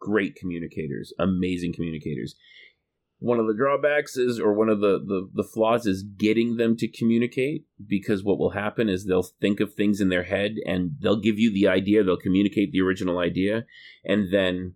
Great 0.00 0.34
communicators 0.36 1.12
amazing 1.18 1.72
communicators. 1.72 2.34
One 3.20 3.38
of 3.38 3.46
the 3.46 3.54
drawbacks 3.54 4.16
is 4.16 4.38
or 4.38 4.52
one 4.52 4.68
of 4.68 4.80
the, 4.80 4.98
the 4.98 5.30
the 5.32 5.48
flaws 5.48 5.86
is 5.86 6.02
getting 6.02 6.56
them 6.56 6.76
to 6.76 6.88
communicate 6.88 7.64
because 7.86 8.22
what 8.22 8.38
will 8.38 8.50
happen 8.50 8.88
is 8.88 9.04
they'll 9.06 9.22
think 9.40 9.60
of 9.60 9.72
things 9.72 10.00
in 10.00 10.08
their 10.10 10.24
head 10.24 10.56
and 10.66 10.96
they'll 11.00 11.20
give 11.20 11.38
you 11.38 11.50
the 11.52 11.68
idea 11.68 12.02
they'll 12.02 12.16
communicate 12.16 12.72
the 12.72 12.82
original 12.82 13.18
idea 13.18 13.64
and 14.04 14.32
then 14.32 14.74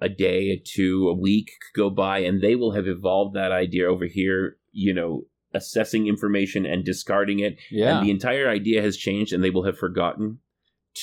a 0.00 0.08
day 0.08 0.50
a 0.50 0.58
two 0.62 1.08
a 1.08 1.14
week 1.14 1.52
could 1.62 1.80
go 1.80 1.88
by 1.88 2.18
and 2.18 2.42
they 2.42 2.54
will 2.54 2.72
have 2.72 2.86
evolved 2.86 3.34
that 3.34 3.52
idea 3.52 3.88
over 3.88 4.04
here 4.04 4.58
you 4.72 4.92
know 4.92 5.22
assessing 5.56 6.06
information 6.06 6.64
and 6.66 6.84
discarding 6.84 7.38
it 7.40 7.56
Yeah. 7.70 7.88
and 7.98 8.06
the 8.06 8.10
entire 8.10 8.48
idea 8.48 8.82
has 8.82 8.96
changed 8.96 9.32
and 9.32 9.42
they 9.42 9.50
will 9.50 9.64
have 9.64 9.78
forgotten 9.78 10.38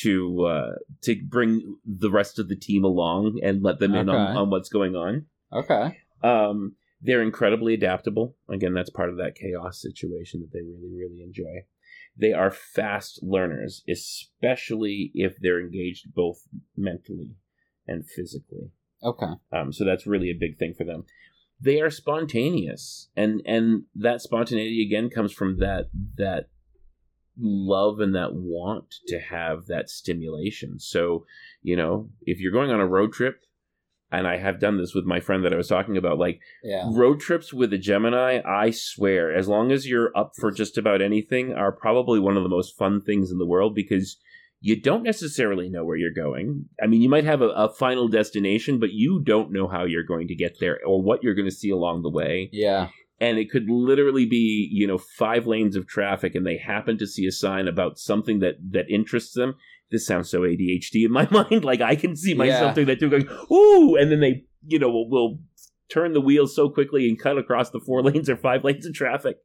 to 0.02 0.46
uh 0.46 0.72
to 1.02 1.12
bring 1.24 1.78
the 1.86 2.10
rest 2.10 2.40
of 2.40 2.48
the 2.50 2.56
team 2.56 2.84
along 2.84 3.40
and 3.44 3.62
let 3.62 3.80
them 3.80 3.94
in 3.94 4.08
on, 4.10 4.16
on 4.38 4.50
what's 4.50 4.70
going 4.70 4.96
on 4.96 5.26
okay. 5.52 6.00
um 6.24 6.76
they're 7.06 7.22
incredibly 7.22 7.74
adaptable 7.74 8.36
again 8.50 8.74
that's 8.74 8.90
part 8.90 9.10
of 9.10 9.18
that 9.18 9.36
chaos 9.36 9.82
situation 9.82 10.40
that 10.42 10.52
they 10.54 10.62
really 10.64 10.92
really 11.02 11.22
enjoy 11.22 11.66
they 12.18 12.32
are 12.34 12.52
fast 12.52 13.20
learners 13.24 13.84
especially 13.88 15.12
if 15.14 15.34
they're 15.42 15.60
engaged 15.62 16.14
both 16.14 16.48
mentally 16.78 17.32
and 17.88 18.08
physically 18.08 18.72
Okay. 19.04 19.34
um, 19.52 19.74
so 19.74 19.84
that's 19.84 20.08
really 20.08 20.30
a 20.30 20.34
big 20.46 20.58
thing 20.58 20.74
for 20.74 20.86
them. 20.86 21.04
They 21.63 21.79
are 21.79 21.89
spontaneous, 21.89 23.10
and 23.15 23.41
and 23.46 23.84
that 23.96 24.22
spontaneity 24.22 24.86
again 24.86 25.10
comes 25.10 25.32
from 25.32 25.60
that 25.60 25.86
that 26.17 26.50
love 27.39 28.00
and 28.00 28.13
that 28.13 28.36
want 28.36 28.96
to 29.08 29.20
have 29.20 29.65
that 29.67 29.89
stimulation. 29.89 30.79
So 30.79 31.25
you 31.62 31.77
know, 31.77 32.10
if 32.22 32.39
you're 32.39 32.51
going 32.51 32.70
on 32.70 32.82
a 32.82 32.88
road 32.88 33.13
trip, 33.13 33.46
and 34.12 34.27
I 34.27 34.38
have 34.38 34.60
done 34.60 34.77
this 34.77 34.93
with 34.93 35.05
my 35.05 35.20
friend 35.22 35.43
that 35.46 35.53
I 35.53 35.58
was 35.58 35.70
talking 35.70 35.96
about, 35.98 36.20
like 36.20 36.41
Yeah. 36.63 36.89
road 36.91 37.22
trips 37.22 37.53
with 37.53 37.72
a 37.74 37.77
Gemini, 37.77 38.41
I 38.46 38.70
swear, 38.72 39.34
as 39.34 39.48
long 39.48 39.72
as 39.72 39.88
you're 39.88 40.15
up 40.15 40.34
for 40.36 40.51
just 40.51 40.77
about 40.77 41.01
anything, 41.01 41.53
are 41.53 41.72
probably 41.72 42.20
one 42.20 42.38
of 42.38 42.43
the 42.43 42.50
most 42.50 42.77
fun 42.77 43.01
things 43.01 43.32
in 43.32 43.38
the 43.38 43.46
world 43.46 43.74
because 43.74 44.17
you 44.65 44.79
don't 44.79 45.03
necessarily 45.03 45.67
know 45.70 45.84
where 45.84 45.98
you're 45.98 46.13
going. 46.13 46.70
I 46.82 46.88
mean, 46.88 47.01
you 47.01 47.10
might 47.10 47.25
have 47.25 47.41
a, 47.41 47.50
a 47.50 47.67
final 47.74 48.08
destination, 48.08 48.79
but 48.79 48.93
you 48.93 49.22
don't 49.22 49.51
know 49.51 49.67
how 49.67 49.84
you're 49.84 50.05
going 50.05 50.29
to 50.29 50.36
get 50.36 50.58
there 50.62 50.79
or 50.88 51.01
what 51.01 51.22
you're 51.22 51.34
going 51.36 51.50
to 51.50 51.53
see 51.53 51.70
along 51.70 52.01
the 52.01 52.10
way. 52.10 52.50
Yeah. 52.53 52.88
And 53.20 53.38
it 53.38 53.51
could 53.51 53.70
literally 53.70 54.25
be, 54.25 54.70
you 54.72 54.88
know, 54.88 54.98
five 54.98 55.46
lanes 55.48 55.75
of 55.75 55.86
traffic 55.86 56.34
and 56.34 56.46
they 56.48 56.55
happen 56.58 56.98
to 57.00 57.05
see 57.05 57.25
a 57.25 57.32
sign 57.34 57.67
about 57.67 57.98
something 58.00 58.39
that, 58.39 58.55
that 58.72 58.89
interests 58.89 59.34
them. 59.34 59.55
This 59.91 60.08
sounds 60.08 60.29
so 60.29 60.39
ADHD 60.43 61.03
in 61.03 61.12
my 61.12 61.27
mind. 61.32 61.65
Like 61.65 61.82
I 61.82 61.98
can 61.98 62.15
see 62.15 62.34
myself 62.34 62.70
Yeah. 62.70 62.74
doing 62.74 62.88
that 62.88 63.00
too, 63.01 63.10
going, 63.10 63.27
ooh, 63.51 63.98
and 63.98 64.10
then 64.10 64.22
they, 64.22 64.46
you 64.65 64.79
know, 64.79 64.88
will, 64.89 65.10
will 65.10 65.39
turn 65.89 66.13
the 66.13 66.22
wheels 66.22 66.55
so 66.55 66.70
quickly 66.70 67.10
and 67.10 67.20
cut 67.20 67.38
across 67.38 67.70
the 67.72 67.82
four 67.82 68.01
lanes 68.10 68.29
or 68.29 68.38
five 68.38 68.63
lanes 68.63 68.86
of 68.86 68.93
traffic 68.93 69.39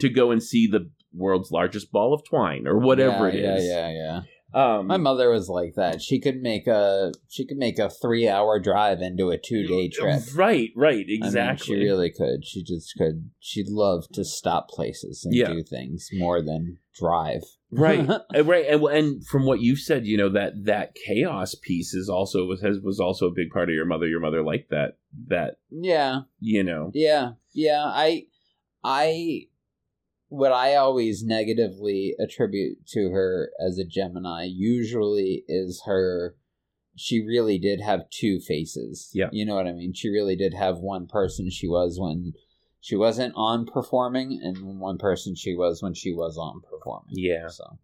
to 0.00 0.08
go 0.08 0.32
and 0.32 0.42
see 0.42 0.66
the 0.66 0.90
world's 1.14 1.52
largest 1.52 1.92
ball 1.92 2.12
of 2.12 2.22
twine 2.28 2.66
or 2.66 2.78
whatever 2.80 3.28
yeah, 3.28 3.34
it 3.38 3.58
is. 3.58 3.64
Yeah. 3.64 3.88
Yeah. 3.88 3.92
Yeah. 3.92 4.20
Um, 4.54 4.86
My 4.86 4.96
mother 4.96 5.28
was 5.30 5.48
like 5.48 5.74
that. 5.74 6.00
She 6.00 6.20
could 6.20 6.40
make 6.40 6.66
a 6.66 7.12
she 7.28 7.44
could 7.46 7.56
make 7.58 7.78
a 7.78 7.90
three 7.90 8.28
hour 8.28 8.58
drive 8.60 9.00
into 9.02 9.30
a 9.30 9.38
two 9.38 9.66
day 9.66 9.88
trip. 9.88 10.22
Right, 10.34 10.70
right, 10.76 11.04
I 11.04 11.08
mean, 11.08 11.22
exactly. 11.24 11.66
she 11.66 11.74
really 11.84 12.10
could. 12.10 12.44
She 12.44 12.62
just 12.62 12.94
could. 12.96 13.30
She'd 13.40 13.68
love 13.68 14.04
to 14.12 14.24
stop 14.24 14.68
places 14.68 15.22
and 15.24 15.34
Yeah. 15.34 15.48
do 15.52 15.62
things 15.62 16.08
more 16.12 16.40
than 16.42 16.78
drive. 16.98 17.42
right, 17.72 18.08
right, 18.44 18.66
and, 18.66 18.82
and 18.84 19.26
from 19.26 19.44
what 19.44 19.60
you 19.60 19.74
said, 19.76 20.06
you 20.06 20.16
know 20.16 20.30
that 20.30 20.52
that 20.64 20.94
chaos 20.94 21.54
piece 21.60 21.92
is 21.92 22.08
also 22.08 22.46
was 22.46 22.62
has, 22.62 22.78
was 22.80 23.00
also 23.00 23.26
a 23.26 23.34
big 23.34 23.50
part 23.50 23.68
of 23.68 23.74
your 23.74 23.84
mother. 23.84 24.06
Your 24.06 24.20
mother 24.20 24.42
liked 24.44 24.70
that 24.70 24.96
that 25.26 25.56
Yeah. 25.70 26.20
you 26.40 26.62
know. 26.62 26.92
Yeah. 26.94 27.32
Yeah. 27.52 27.82
I. 27.84 28.26
I. 28.84 29.48
What 30.28 30.52
I 30.52 30.74
always 30.74 31.24
negatively 31.24 32.14
attribute 32.18 32.86
to 32.88 33.10
her 33.10 33.50
as 33.64 33.78
a 33.78 33.84
Gemini 33.84 34.48
usually 34.50 35.44
is 35.46 35.82
her. 35.86 36.36
She 36.96 37.24
really 37.24 37.58
did 37.58 37.80
have 37.80 38.08
two 38.10 38.40
faces. 38.40 39.10
Yeah. 39.12 39.28
You 39.30 39.44
know 39.44 39.54
what 39.54 39.66
I 39.66 39.72
mean? 39.72 39.92
She 39.92 40.08
really 40.08 40.34
did 40.34 40.54
have 40.54 40.78
one 40.78 41.06
person 41.06 41.50
she 41.50 41.68
was 41.68 41.98
when 42.00 42.32
she 42.80 42.96
wasn't 42.96 43.34
on 43.36 43.66
performing, 43.66 44.40
and 44.42 44.78
one 44.78 44.96
person 44.96 45.34
she 45.34 45.54
was 45.54 45.82
when 45.82 45.94
she 45.94 46.12
was 46.12 46.38
on 46.38 46.60
performing. 46.60 47.14
Yeah. 47.14 47.48
So 47.48 47.78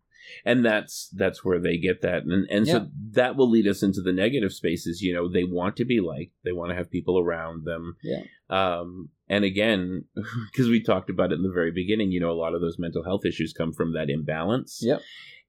and 0.45 0.65
that's 0.65 1.09
that's 1.17 1.45
where 1.45 1.59
they 1.61 1.77
get 1.77 2.03
that 2.03 2.23
and 2.25 2.47
and 2.51 2.67
Yeah. 2.67 2.73
so 2.73 2.89
that 3.13 3.37
will 3.37 3.51
lead 3.51 3.67
us 3.67 3.83
into 3.83 4.01
the 4.01 4.13
negative 4.13 4.53
spaces 4.53 5.03
you 5.03 5.13
know 5.15 5.29
they 5.29 5.45
want 5.45 5.77
to 5.77 5.85
be 5.85 6.01
liked 6.01 6.33
they 6.45 6.53
want 6.53 6.71
to 6.71 6.77
have 6.77 6.91
people 6.91 7.19
around 7.19 7.65
them 7.65 7.97
Yeah. 8.03 8.23
um 8.51 9.11
and 9.29 9.45
again 9.45 10.05
because 10.53 10.69
we 10.69 10.83
talked 10.83 11.11
about 11.11 11.33
it 11.33 11.37
in 11.37 11.43
the 11.43 11.53
very 11.53 11.71
beginning 11.73 12.13
you 12.13 12.21
know 12.21 12.31
a 12.31 12.43
lot 12.43 12.55
of 12.55 12.61
those 12.61 12.79
mental 12.79 13.05
health 13.05 13.25
issues 13.25 13.53
come 13.53 13.73
from 13.73 13.93
that 13.95 14.11
imbalance 14.11 14.81
yeah 14.83 14.99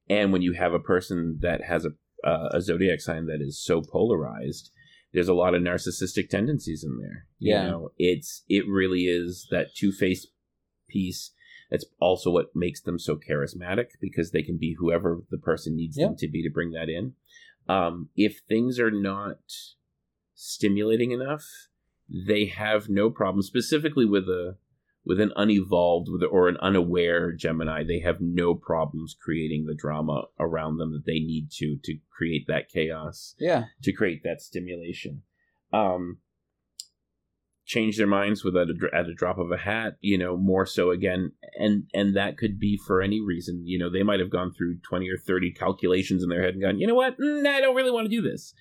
and 0.10 0.32
when 0.34 0.42
you 0.42 0.53
have 0.53 0.74
a 0.74 0.80
person 0.80 1.39
that 1.42 1.63
has 1.63 1.86
a 1.86 1.89
uh, 2.27 2.50
a 2.53 2.62
zodiac 2.62 3.01
sign 3.01 3.25
that 3.25 3.42
is 3.42 3.62
so 3.62 3.82
polarized 3.82 4.72
there's 5.13 5.27
a 5.27 5.34
lot 5.34 5.53
of 5.53 5.62
narcissistic 5.62 6.30
tendencies 6.30 6.84
in 6.84 6.98
there 7.00 7.25
you 7.39 7.53
Yeah. 7.53 7.68
know 7.68 7.89
it's 7.98 8.44
it 8.48 8.65
really 8.68 9.03
is 9.03 9.48
that 9.51 9.75
two-faced 9.75 10.27
piece 10.89 11.32
that's 11.74 11.86
also 12.00 12.30
what 12.30 12.56
makes 12.56 12.82
them 12.82 13.00
so 13.00 13.18
charismatic 13.18 13.88
because 14.00 14.30
they 14.30 14.44
can 14.44 14.58
be 14.58 14.75
whoever 14.77 15.24
the 15.32 15.39
person 15.39 15.75
needs 15.75 15.96
them 15.98 16.15
to 16.20 16.27
be 16.27 16.44
to 16.44 16.50
bring 16.51 16.70
that 16.72 16.88
in. 16.88 17.13
Um, 17.68 18.10
if 18.15 18.42
things 18.48 18.80
are 18.80 18.92
not 18.92 19.39
stimulating 20.36 21.12
enough, 21.12 21.44
they 22.08 22.46
have 22.46 22.89
no 22.89 23.10
problem. 23.10 23.42
Specifically 23.42 24.06
with 24.06 24.25
a 24.30 24.58
with 25.06 25.20
an 25.20 25.34
unevolved 25.36 26.08
with 26.10 26.22
or 26.32 26.48
an 26.48 26.58
unaware 26.62 27.32
Gemini, 27.34 27.84
they 27.84 28.00
have 28.00 28.22
no 28.22 28.53
problems 28.53 29.15
creating 29.20 29.65
the 29.65 29.74
drama 29.75 30.25
around 30.39 30.77
them 30.77 30.92
that 30.94 31.06
they 31.06 31.20
need 31.20 31.50
to 31.53 31.77
to 31.84 31.98
create 32.10 32.46
that 32.48 32.70
chaos 32.70 33.36
Yeah. 33.39 33.65
to 33.82 33.92
create 33.92 34.22
that 34.24 34.42
stimulation. 34.42 35.24
Um, 35.74 36.20
change 37.65 37.98
their 37.98 38.08
minds 38.08 38.43
without 38.43 38.67
a, 38.70 38.96
at 38.96 39.05
a 39.08 39.13
drop 39.13 39.38
of 39.38 39.51
a 39.51 39.58
hat, 39.58 39.93
you 40.01 40.17
know, 40.17 40.36
more 40.38 40.65
so 40.65 40.91
again, 40.91 41.32
and 41.58 41.84
and 41.93 42.15
that 42.15 42.38
could 42.38 42.60
be 42.60 42.77
for 42.86 43.01
any 43.01 43.22
reason. 43.22 43.63
You 43.65 43.79
know, 43.79 43.89
they 43.89 44.03
might 44.03 44.20
have 44.20 44.29
gone 44.29 44.53
through 44.53 44.79
twenty 44.88 45.10
or 45.10 45.17
thirty 45.17 45.51
calculations 45.51 46.24
in 46.24 46.29
their 46.29 46.41
head 46.41 46.53
and 46.55 46.62
gone, 46.62 46.79
you 46.79 46.88
know 46.88 46.96
what, 46.96 47.17
mm, 47.17 47.46
I 47.48 47.62
don't 47.62 47.75
really 47.75 47.91
want 47.91 48.05
to 48.05 48.15
do 48.15 48.22
this, 48.22 48.53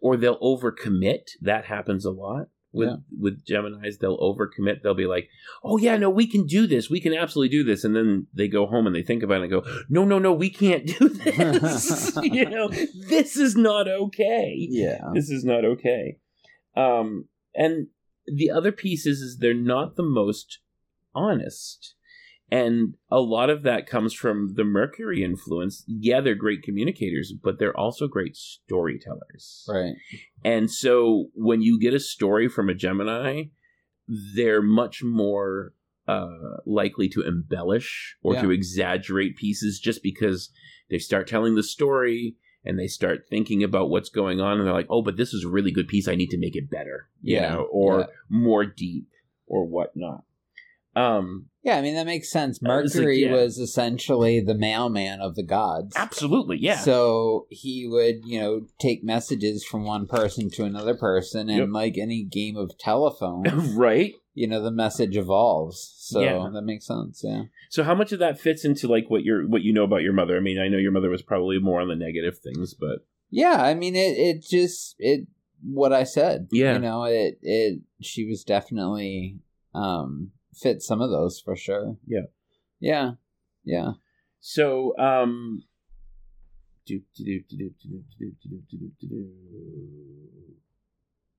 or 0.00 0.16
they'll 0.16 0.38
overcommit. 0.40 1.30
That 1.40 1.64
happens 1.66 2.04
a 2.04 2.10
lot. 2.10 2.46
With, 2.72 2.88
Yeah. 2.90 2.96
with 3.18 3.46
Gemini's, 3.46 3.96
they'll 3.98 4.18
overcommit. 4.18 4.82
They'll 4.82 4.92
be 4.94 5.06
like, 5.06 5.30
"Oh 5.64 5.78
yeah, 5.78 5.96
no, 5.96 6.10
we 6.10 6.26
can 6.26 6.44
do 6.46 6.66
this. 6.66 6.90
We 6.90 7.00
can 7.00 7.14
absolutely 7.14 7.48
do 7.56 7.64
this." 7.64 7.84
And 7.84 7.96
then 7.96 8.26
they 8.34 8.48
go 8.48 8.66
home 8.66 8.86
and 8.86 8.94
they 8.94 9.02
think 9.02 9.22
about 9.22 9.40
it 9.40 9.44
and 9.44 9.50
go, 9.50 9.64
"No, 9.88 10.04
no, 10.04 10.18
no, 10.18 10.32
we 10.34 10.50
can't 10.50 10.84
do 10.86 11.08
this. 11.08 12.12
you 12.22 12.44
know, 12.44 12.68
this 12.68 13.38
is 13.38 13.56
not 13.56 13.88
okay 13.88 14.54
Yeah. 14.70 15.10
this 15.14 15.30
is 15.30 15.42
not 15.42 15.64
okay. 15.64 16.18
Um, 16.76 17.28
and 17.54 17.86
the 18.26 18.50
other 18.50 18.72
piece 18.72 19.06
is, 19.06 19.18
is 19.20 19.38
they're 19.38 19.54
not 19.54 19.96
the 19.96 20.02
most 20.02 20.58
honest. 21.14 21.94
And 22.50 22.94
a 23.10 23.18
lot 23.20 23.50
of 23.50 23.64
that 23.64 23.88
comes 23.88 24.14
from 24.14 24.54
the 24.54 24.62
Mercury 24.62 25.24
influence. 25.24 25.82
Yeah, 25.88 26.20
they're 26.20 26.36
great 26.36 26.62
communicators, 26.62 27.32
but 27.42 27.58
they're 27.58 27.76
also 27.76 28.06
great 28.06 28.36
storytellers. 28.36 29.66
Right. 29.68 29.94
And 30.44 30.70
so 30.70 31.26
when 31.34 31.60
you 31.60 31.78
get 31.80 31.92
a 31.94 31.98
story 31.98 32.48
from 32.48 32.68
a 32.68 32.74
Gemini, 32.74 33.44
they're 34.06 34.62
much 34.62 35.02
more 35.02 35.72
uh, 36.06 36.28
likely 36.64 37.08
to 37.08 37.22
embellish 37.22 38.16
or 38.22 38.34
Yeah. 38.34 38.42
to 38.42 38.50
exaggerate 38.52 39.36
pieces 39.36 39.80
just 39.80 40.02
because 40.02 40.50
they 40.88 40.98
start 40.98 41.26
telling 41.26 41.56
the 41.56 41.64
story 41.64 42.36
and 42.66 42.78
they 42.78 42.86
start 42.88 43.24
thinking 43.30 43.62
about 43.62 43.88
what's 43.90 44.08
going 44.10 44.40
on 44.40 44.58
and 44.58 44.66
they're 44.66 44.74
like, 44.74 44.88
oh, 44.90 45.02
but 45.02 45.16
this 45.16 45.32
is 45.32 45.44
a 45.44 45.48
really 45.48 45.70
good 45.70 45.88
piece. 45.88 46.08
I 46.08 46.14
need 46.16 46.30
to 46.30 46.38
make 46.38 46.56
it 46.56 46.68
better, 46.70 47.08
you 47.22 47.36
Yeah, 47.36 47.52
know, 47.54 47.68
or 47.70 48.00
yeah. 48.00 48.06
more 48.28 48.64
deep 48.66 49.08
or 49.46 49.64
whatnot. 49.64 50.24
Um, 50.94 51.46
Yeah, 51.62 51.76
I 51.76 51.82
mean 51.82 51.94
that 51.94 52.06
makes 52.06 52.30
sense. 52.30 52.56
Uh, 52.56 52.78
it's 52.78 52.94
like, 52.94 53.00
Mercury 53.02 53.18
yeah. 53.24 53.32
was 53.32 53.58
essentially 53.58 54.40
the 54.40 54.54
mailman 54.54 55.20
of 55.20 55.34
the 55.34 55.42
gods. 55.42 55.94
absolutely, 55.94 56.56
yeah. 56.58 56.78
So 56.78 57.46
he 57.50 57.86
would, 57.86 58.24
you 58.24 58.40
know, 58.40 58.62
take 58.78 59.04
messages 59.04 59.62
from 59.64 59.84
one 59.84 60.06
person 60.06 60.48
to 60.52 60.64
another 60.64 60.94
person, 60.96 61.50
and 61.50 61.58
Yep. 61.58 61.68
like 61.72 61.98
any 61.98 62.22
game 62.24 62.56
of 62.56 62.78
telephone, 62.78 63.44
right? 63.76 64.14
you 64.36 64.46
know 64.46 64.62
the 64.62 64.70
message 64.70 65.16
evolves 65.16 65.94
so 65.98 66.20
yeah. 66.20 66.48
that 66.52 66.62
makes 66.62 66.86
sense 66.86 67.22
yeah 67.24 67.44
so 67.70 67.82
how 67.82 67.94
much 67.94 68.12
of 68.12 68.18
that 68.18 68.38
fits 68.38 68.64
into 68.64 68.86
like 68.86 69.06
what 69.08 69.24
you're 69.24 69.48
what 69.48 69.62
you 69.62 69.72
know 69.72 69.82
about 69.82 70.02
your 70.02 70.12
mother 70.12 70.36
i 70.36 70.40
mean 70.40 70.60
i 70.60 70.68
know 70.68 70.76
your 70.76 70.92
mother 70.92 71.08
was 71.08 71.22
probably 71.22 71.58
more 71.58 71.80
on 71.80 71.88
the 71.88 71.96
negative 71.96 72.38
things 72.38 72.74
but 72.74 73.06
yeah 73.30 73.62
i 73.62 73.74
mean 73.74 73.96
it 73.96 74.16
it 74.18 74.42
just 74.42 74.94
it 74.98 75.26
what 75.64 75.92
i 75.92 76.04
said 76.04 76.46
yeah 76.52 76.74
you 76.74 76.78
know 76.78 77.04
it 77.04 77.38
it 77.42 77.80
she 78.02 78.26
was 78.26 78.44
definitely 78.44 79.38
um 79.74 80.30
fit 80.54 80.82
some 80.82 81.00
of 81.00 81.10
those 81.10 81.40
for 81.40 81.56
sure 81.56 81.96
yeah 82.06 82.26
yeah 82.78 83.12
yeah 83.64 83.92
so 84.38 84.96
um 84.98 85.62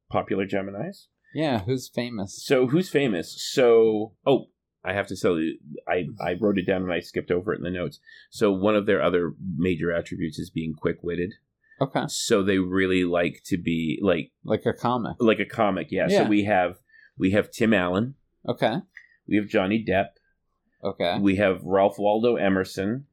popular 0.09 0.45
gemini's 0.45 1.09
yeah. 1.33 1.59
Who's 1.59 1.87
famous? 1.89 2.43
So, 2.43 2.67
who's 2.67 2.89
famous? 2.89 3.35
So, 3.53 4.13
oh, 4.25 4.45
I 4.83 4.93
have 4.93 5.07
to 5.07 5.15
tell 5.17 5.37
you, 5.39 5.57
I, 5.87 6.05
I 6.21 6.35
wrote 6.39 6.57
it 6.57 6.65
down 6.65 6.83
and 6.83 6.91
I 6.93 6.99
skipped 7.01 7.31
over 7.31 7.53
it 7.53 7.57
in 7.57 7.63
the 7.63 7.69
notes. 7.69 7.99
So, 8.29 8.51
one 8.51 8.75
of 8.75 8.85
their 8.85 9.01
other 9.01 9.33
major 9.57 9.91
attributes 9.93 10.39
is 10.39 10.49
being 10.49 10.73
quick 10.73 10.97
witted. 11.03 11.33
Okay. 11.81 12.05
So, 12.07 12.41
they 12.43 12.57
really 12.59 13.03
like 13.03 13.41
to 13.47 13.57
be 13.57 13.99
like 14.01 14.31
Like 14.43 14.65
a 14.65 14.73
comic. 14.73 15.17
like 15.19 15.39
a 15.39 15.45
comic. 15.45 15.87
Yeah. 15.91 16.07
Yeah. 16.09 16.23
So 16.23 16.29
we 16.29 16.45
have 16.45 16.77
we 17.17 17.31
have 17.31 17.51
Tim 17.51 17.73
Allen, 17.73 18.15
Okay. 18.47 18.77
we 19.27 19.35
have 19.37 19.47
Johnny 19.47 19.83
Depp, 19.87 20.09
Okay. 20.83 21.17
we 21.19 21.35
have 21.35 21.61
Ralph 21.63 21.97
Waldo 21.99 22.35
Emerson, 22.35 23.05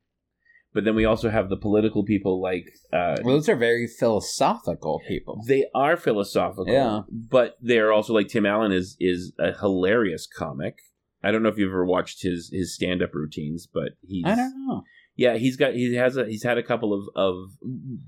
but 0.75 0.85
then 0.85 0.95
we 0.95 1.05
also 1.05 1.31
have 1.31 1.49
the 1.49 1.57
political 1.57 2.05
people 2.05 2.43
like 2.43 2.67
uh, 2.93 3.17
Well, 3.23 3.37
those 3.37 3.49
are 3.49 3.57
very 3.57 3.87
philosophical 3.87 5.01
people. 5.09 5.41
they 5.47 5.65
are 5.75 5.97
philosophical, 5.97 6.67
Yeah. 6.73 7.03
but 7.11 7.57
they're 7.63 7.93
also 7.93 8.13
like 8.13 8.29
Tim 8.29 8.45
Allen 8.47 8.73
is 8.73 8.97
is 9.01 9.33
a 9.39 9.53
hilarious 9.59 10.27
comic. 10.27 10.79
I 11.23 11.31
don't 11.33 11.43
know 11.43 11.49
if 11.49 11.57
you've 11.57 11.71
ever 11.71 11.87
watched 11.87 12.23
his 12.23 12.51
his 12.53 12.75
stand 12.75 13.03
up 13.03 13.15
routines, 13.15 13.67
but 13.67 13.93
he's 14.07 14.25
I 14.27 14.35
don't 14.35 14.67
know. 14.67 14.83
yeah 15.17 15.37
he's 15.39 15.57
got 15.57 15.73
he 15.75 15.95
has 15.95 16.17
a 16.19 16.27
he's 16.27 16.43
had 16.43 16.59
a 16.59 16.63
couple 16.63 16.93
of 16.93 17.05
of 17.17 17.35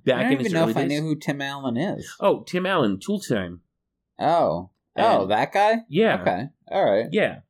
back 0.04 0.16
I 0.18 0.22
don't 0.24 0.32
in 0.32 0.38
his 0.38 0.46
even 0.48 0.54
know 0.56 0.62
early 0.64 0.70
if 0.72 0.76
I 0.76 0.82
days. 0.88 1.00
knew 1.00 1.06
who 1.08 1.16
Tim 1.16 1.40
Allen 1.40 1.76
is. 1.78 2.14
Oh, 2.20 2.42
Tim 2.42 2.66
Allen, 2.66 2.98
Tool 3.00 3.20
Time. 3.20 3.60
Oh. 4.18 4.70
Oh, 4.98 5.26
that 5.26 5.52
guy? 5.52 5.80
Yeah, 5.90 6.20
Okay. 6.22 6.44
All 6.70 6.84
right. 6.84 7.06
yeah, 7.12 7.40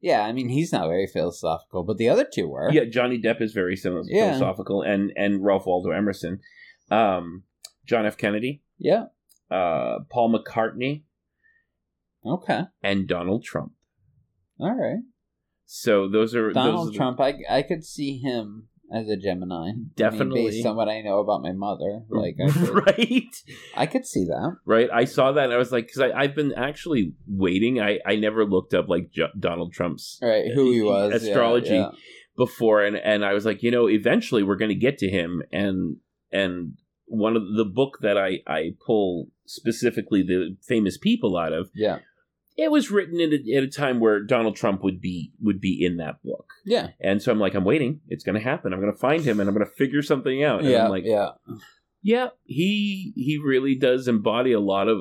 Yeah, 0.00 0.22
I 0.24 0.32
mean, 0.32 0.48
he's 0.48 0.72
not 0.72 0.86
very 0.88 1.06
philosophical, 1.08 1.82
but 1.82 1.96
the 1.98 2.08
other 2.08 2.24
two 2.24 2.48
were. 2.48 2.70
yeah. 2.72 2.84
Johnny 2.84 3.20
Depp 3.20 3.40
is 3.42 3.52
very 3.52 3.74
sim- 3.76 4.02
Yeah. 4.06 4.26
philosophical, 4.36 4.82
and 4.82 5.12
and 5.16 5.44
Ralph 5.44 5.66
Waldo 5.66 5.90
Emerson, 5.90 6.40
um, 6.90 7.42
John 7.84 8.06
F. 8.06 8.16
Kennedy, 8.16 8.62
Yeah. 8.78 9.06
uh, 9.50 10.00
Paul 10.10 10.32
McCartney, 10.32 11.02
Okay. 12.24 12.62
and 12.82 13.08
Donald 13.08 13.42
Trump. 13.44 13.72
All 14.60 14.74
right. 14.74 15.02
So 15.66 16.08
those 16.08 16.34
are 16.34 16.52
Donald 16.52 16.74
those 16.74 16.88
are 16.88 16.92
the- 16.92 16.96
Trump, 16.96 17.20
I, 17.20 17.34
I 17.50 17.62
could 17.62 17.84
see 17.84 18.18
him 18.18 18.68
as 18.92 19.08
a 19.08 19.16
Gemini. 19.16 19.54
I 19.54 19.72
mean, 19.72 19.90
Definitely. 19.96 20.46
based 20.50 20.66
on 20.66 20.76
what 20.76 20.88
I 20.88 21.00
know 21.02 21.18
about 21.20 21.42
my 21.42 21.52
mother. 21.52 22.02
Like, 22.10 22.36
I 22.44 22.50
could, 22.50 22.68
right. 22.86 23.36
I 23.76 23.86
could 23.86 24.06
see 24.06 24.24
that. 24.24 24.56
right? 24.64 24.88
I 24.92 25.04
saw 25.04 25.32
that 25.32 25.44
and 25.44 25.52
I 25.52 25.56
was 25.58 25.70
like, 25.72 25.86
because 25.86 26.12
I've 26.14 26.34
been 26.34 26.52
actually 26.54 27.12
waiting. 27.26 27.80
I, 27.80 27.98
I 28.06 28.16
never 28.16 28.44
looked 28.44 28.74
up 28.74 28.88
like 28.88 29.10
Jo- 29.12 29.28
Donald 29.38 29.72
Trump's 29.72 30.18
right. 30.22 30.46
Who 30.54 30.70
he 30.72 30.80
uh, 30.82 30.84
was. 30.84 31.10
yeah, 31.10 31.16
astrology 31.30 31.74
yeah. 31.74 31.90
before, 32.36 32.82
and 32.82 32.96
and 32.96 33.24
I 33.24 33.34
was 33.34 33.44
like, 33.44 33.62
you 33.62 33.70
know, 33.70 33.88
eventually 33.88 34.42
we're 34.42 34.56
going 34.56 34.70
to 34.70 34.74
get 34.74 34.98
to 34.98 35.08
him, 35.08 35.42
and 35.52 35.96
and 36.32 36.74
one 37.06 37.36
of 37.36 37.42
the 37.56 37.64
book 37.64 37.98
that 38.02 38.16
I 38.18 38.38
I 38.46 38.70
pull 38.84 39.28
specifically 39.46 40.22
the 40.22 40.56
famous 40.66 40.98
people 40.98 41.36
out 41.36 41.52
of, 41.52 41.70
Yeah. 41.74 41.98
It 42.60 42.70
was 42.72 42.90
written 42.90 43.20
at 43.20 43.32
a, 43.32 43.54
at 43.56 43.62
a 43.62 43.68
time 43.68 44.00
where 44.00 44.20
Donald 44.22 44.56
Trump 44.56 44.82
would 44.82 45.00
be 45.00 45.32
would 45.40 45.60
be 45.60 45.82
in 45.82 45.96
that 45.98 46.22
book, 46.22 46.50
Yeah. 46.66 46.88
and 47.00 47.22
so 47.22 47.30
I'm 47.32 47.38
like, 47.38 47.54
I'm 47.54 47.64
waiting. 47.64 48.00
It's 48.08 48.24
going 48.24 48.34
to 48.38 48.44
happen. 48.44 48.72
I'm 48.74 48.80
going 48.80 48.92
to 48.92 48.98
find 48.98 49.24
him, 49.24 49.38
and 49.40 49.48
I'm 49.48 49.54
going 49.54 49.64
to 49.66 49.72
figure 49.72 50.02
something 50.02 50.42
out. 50.44 50.60
And 50.60 50.68
Yeah. 50.68 50.84
I'm 50.84 50.90
like, 50.90 51.04
yeah. 51.06 51.30
yeah, 52.02 52.28
he 52.44 53.12
he 53.14 53.38
really 53.42 53.74
does 53.76 54.08
embody 54.08 54.52
a 54.52 54.60
lot 54.60 54.88
of 54.88 54.98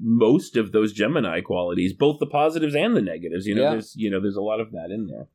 most 0.00 0.56
of 0.56 0.72
those 0.72 0.92
Gemini 0.92 1.40
qualities, 1.40 1.92
both 1.92 2.18
the 2.18 2.26
positives 2.26 2.74
and 2.74 2.96
the 2.96 3.02
negatives. 3.02 3.46
You 3.46 3.54
know, 3.54 3.62
Yeah. 3.62 3.70
there's 3.72 3.94
you 3.94 4.10
know 4.10 4.20
there's 4.20 4.36
a 4.36 4.42
lot 4.42 4.60
of 4.60 4.72
that 4.72 4.90
in 4.90 5.06
there. 5.06 5.28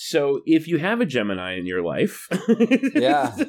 So 0.00 0.42
if 0.46 0.68
you 0.68 0.78
have 0.78 1.00
a 1.00 1.06
Gemini 1.06 1.58
in 1.58 1.66
your 1.66 1.82
life, 1.82 2.28
Yeah. 2.94 3.34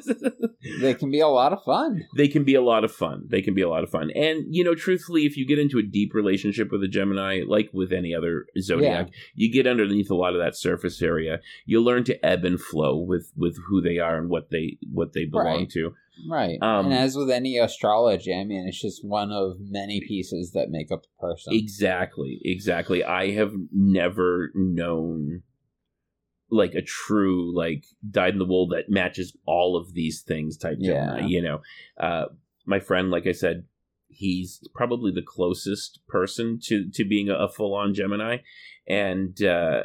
They 0.80 0.94
can 0.94 1.10
be 1.10 1.20
a 1.20 1.28
lot 1.28 1.52
of 1.52 1.62
fun. 1.64 2.04
they 2.16 2.28
can 2.28 2.44
be 2.44 2.54
a 2.54 2.62
lot 2.62 2.84
of 2.84 2.92
fun. 2.92 3.24
They 3.28 3.42
can 3.42 3.54
be 3.54 3.62
a 3.62 3.68
lot 3.68 3.82
of 3.84 3.90
fun. 3.90 4.10
And 4.14 4.44
you 4.54 4.62
know, 4.64 4.74
truthfully, 4.74 5.26
if 5.26 5.36
you 5.36 5.46
get 5.46 5.58
into 5.58 5.78
a 5.78 5.82
deep 5.82 6.14
relationship 6.14 6.70
with 6.70 6.82
a 6.82 6.88
Gemini, 6.88 7.42
like 7.46 7.70
with 7.72 7.92
any 7.92 8.14
other 8.14 8.46
zodiac, 8.60 9.08
you 9.34 9.50
get 9.52 9.66
underneath 9.66 10.10
a 10.10 10.14
lot 10.14 10.34
of 10.34 10.40
that 10.40 10.56
surface 10.56 11.02
area. 11.02 11.40
You 11.66 11.80
learn 11.82 12.04
to 12.04 12.24
ebb 12.24 12.44
and 12.44 12.60
flow 12.60 12.96
with 12.96 13.32
with 13.36 13.56
who 13.68 13.80
they 13.80 13.98
are 13.98 14.16
and 14.16 14.28
what 14.28 14.50
they 14.50 14.78
what 14.92 15.12
they 15.12 15.24
belong 15.24 15.46
Right. 15.60 15.70
to. 15.70 15.94
Right. 16.28 16.58
Um, 16.60 16.86
and 16.86 16.94
as 16.94 17.16
with 17.16 17.30
any 17.30 17.56
astrology, 17.56 18.34
I 18.34 18.44
mean, 18.44 18.68
it's 18.68 18.80
just 18.80 19.02
one 19.02 19.32
of 19.32 19.56
many 19.58 20.00
pieces 20.00 20.52
that 20.52 20.68
make 20.68 20.92
up 20.92 21.04
a 21.18 21.20
person. 21.22 21.54
Exactly, 21.54 22.40
exactly. 22.44 23.02
I 23.02 23.30
have 23.30 23.54
never 23.72 24.50
known 24.54 25.42
like 26.50 26.74
a 26.74 26.82
true 26.82 27.54
like 27.56 27.84
dyed 28.10 28.34
in 28.34 28.38
the 28.38 28.44
wool 28.44 28.68
that 28.68 28.88
matches 28.88 29.36
all 29.46 29.76
of 29.76 29.94
these 29.94 30.22
things 30.22 30.56
type 30.56 30.78
Gemini. 30.80 31.20
Yeah. 31.20 31.26
You 31.26 31.42
know, 31.42 31.60
uh, 31.98 32.24
my 32.66 32.80
friend, 32.80 33.10
like 33.10 33.26
I 33.26 33.32
said, 33.32 33.64
he's 34.08 34.60
probably 34.74 35.12
the 35.12 35.22
closest 35.22 36.00
person 36.08 36.58
to 36.64 36.90
to 36.90 37.04
being 37.04 37.28
a, 37.28 37.34
a 37.34 37.48
full 37.48 37.74
on 37.74 37.94
Gemini, 37.94 38.38
and 38.88 39.42
uh, 39.42 39.82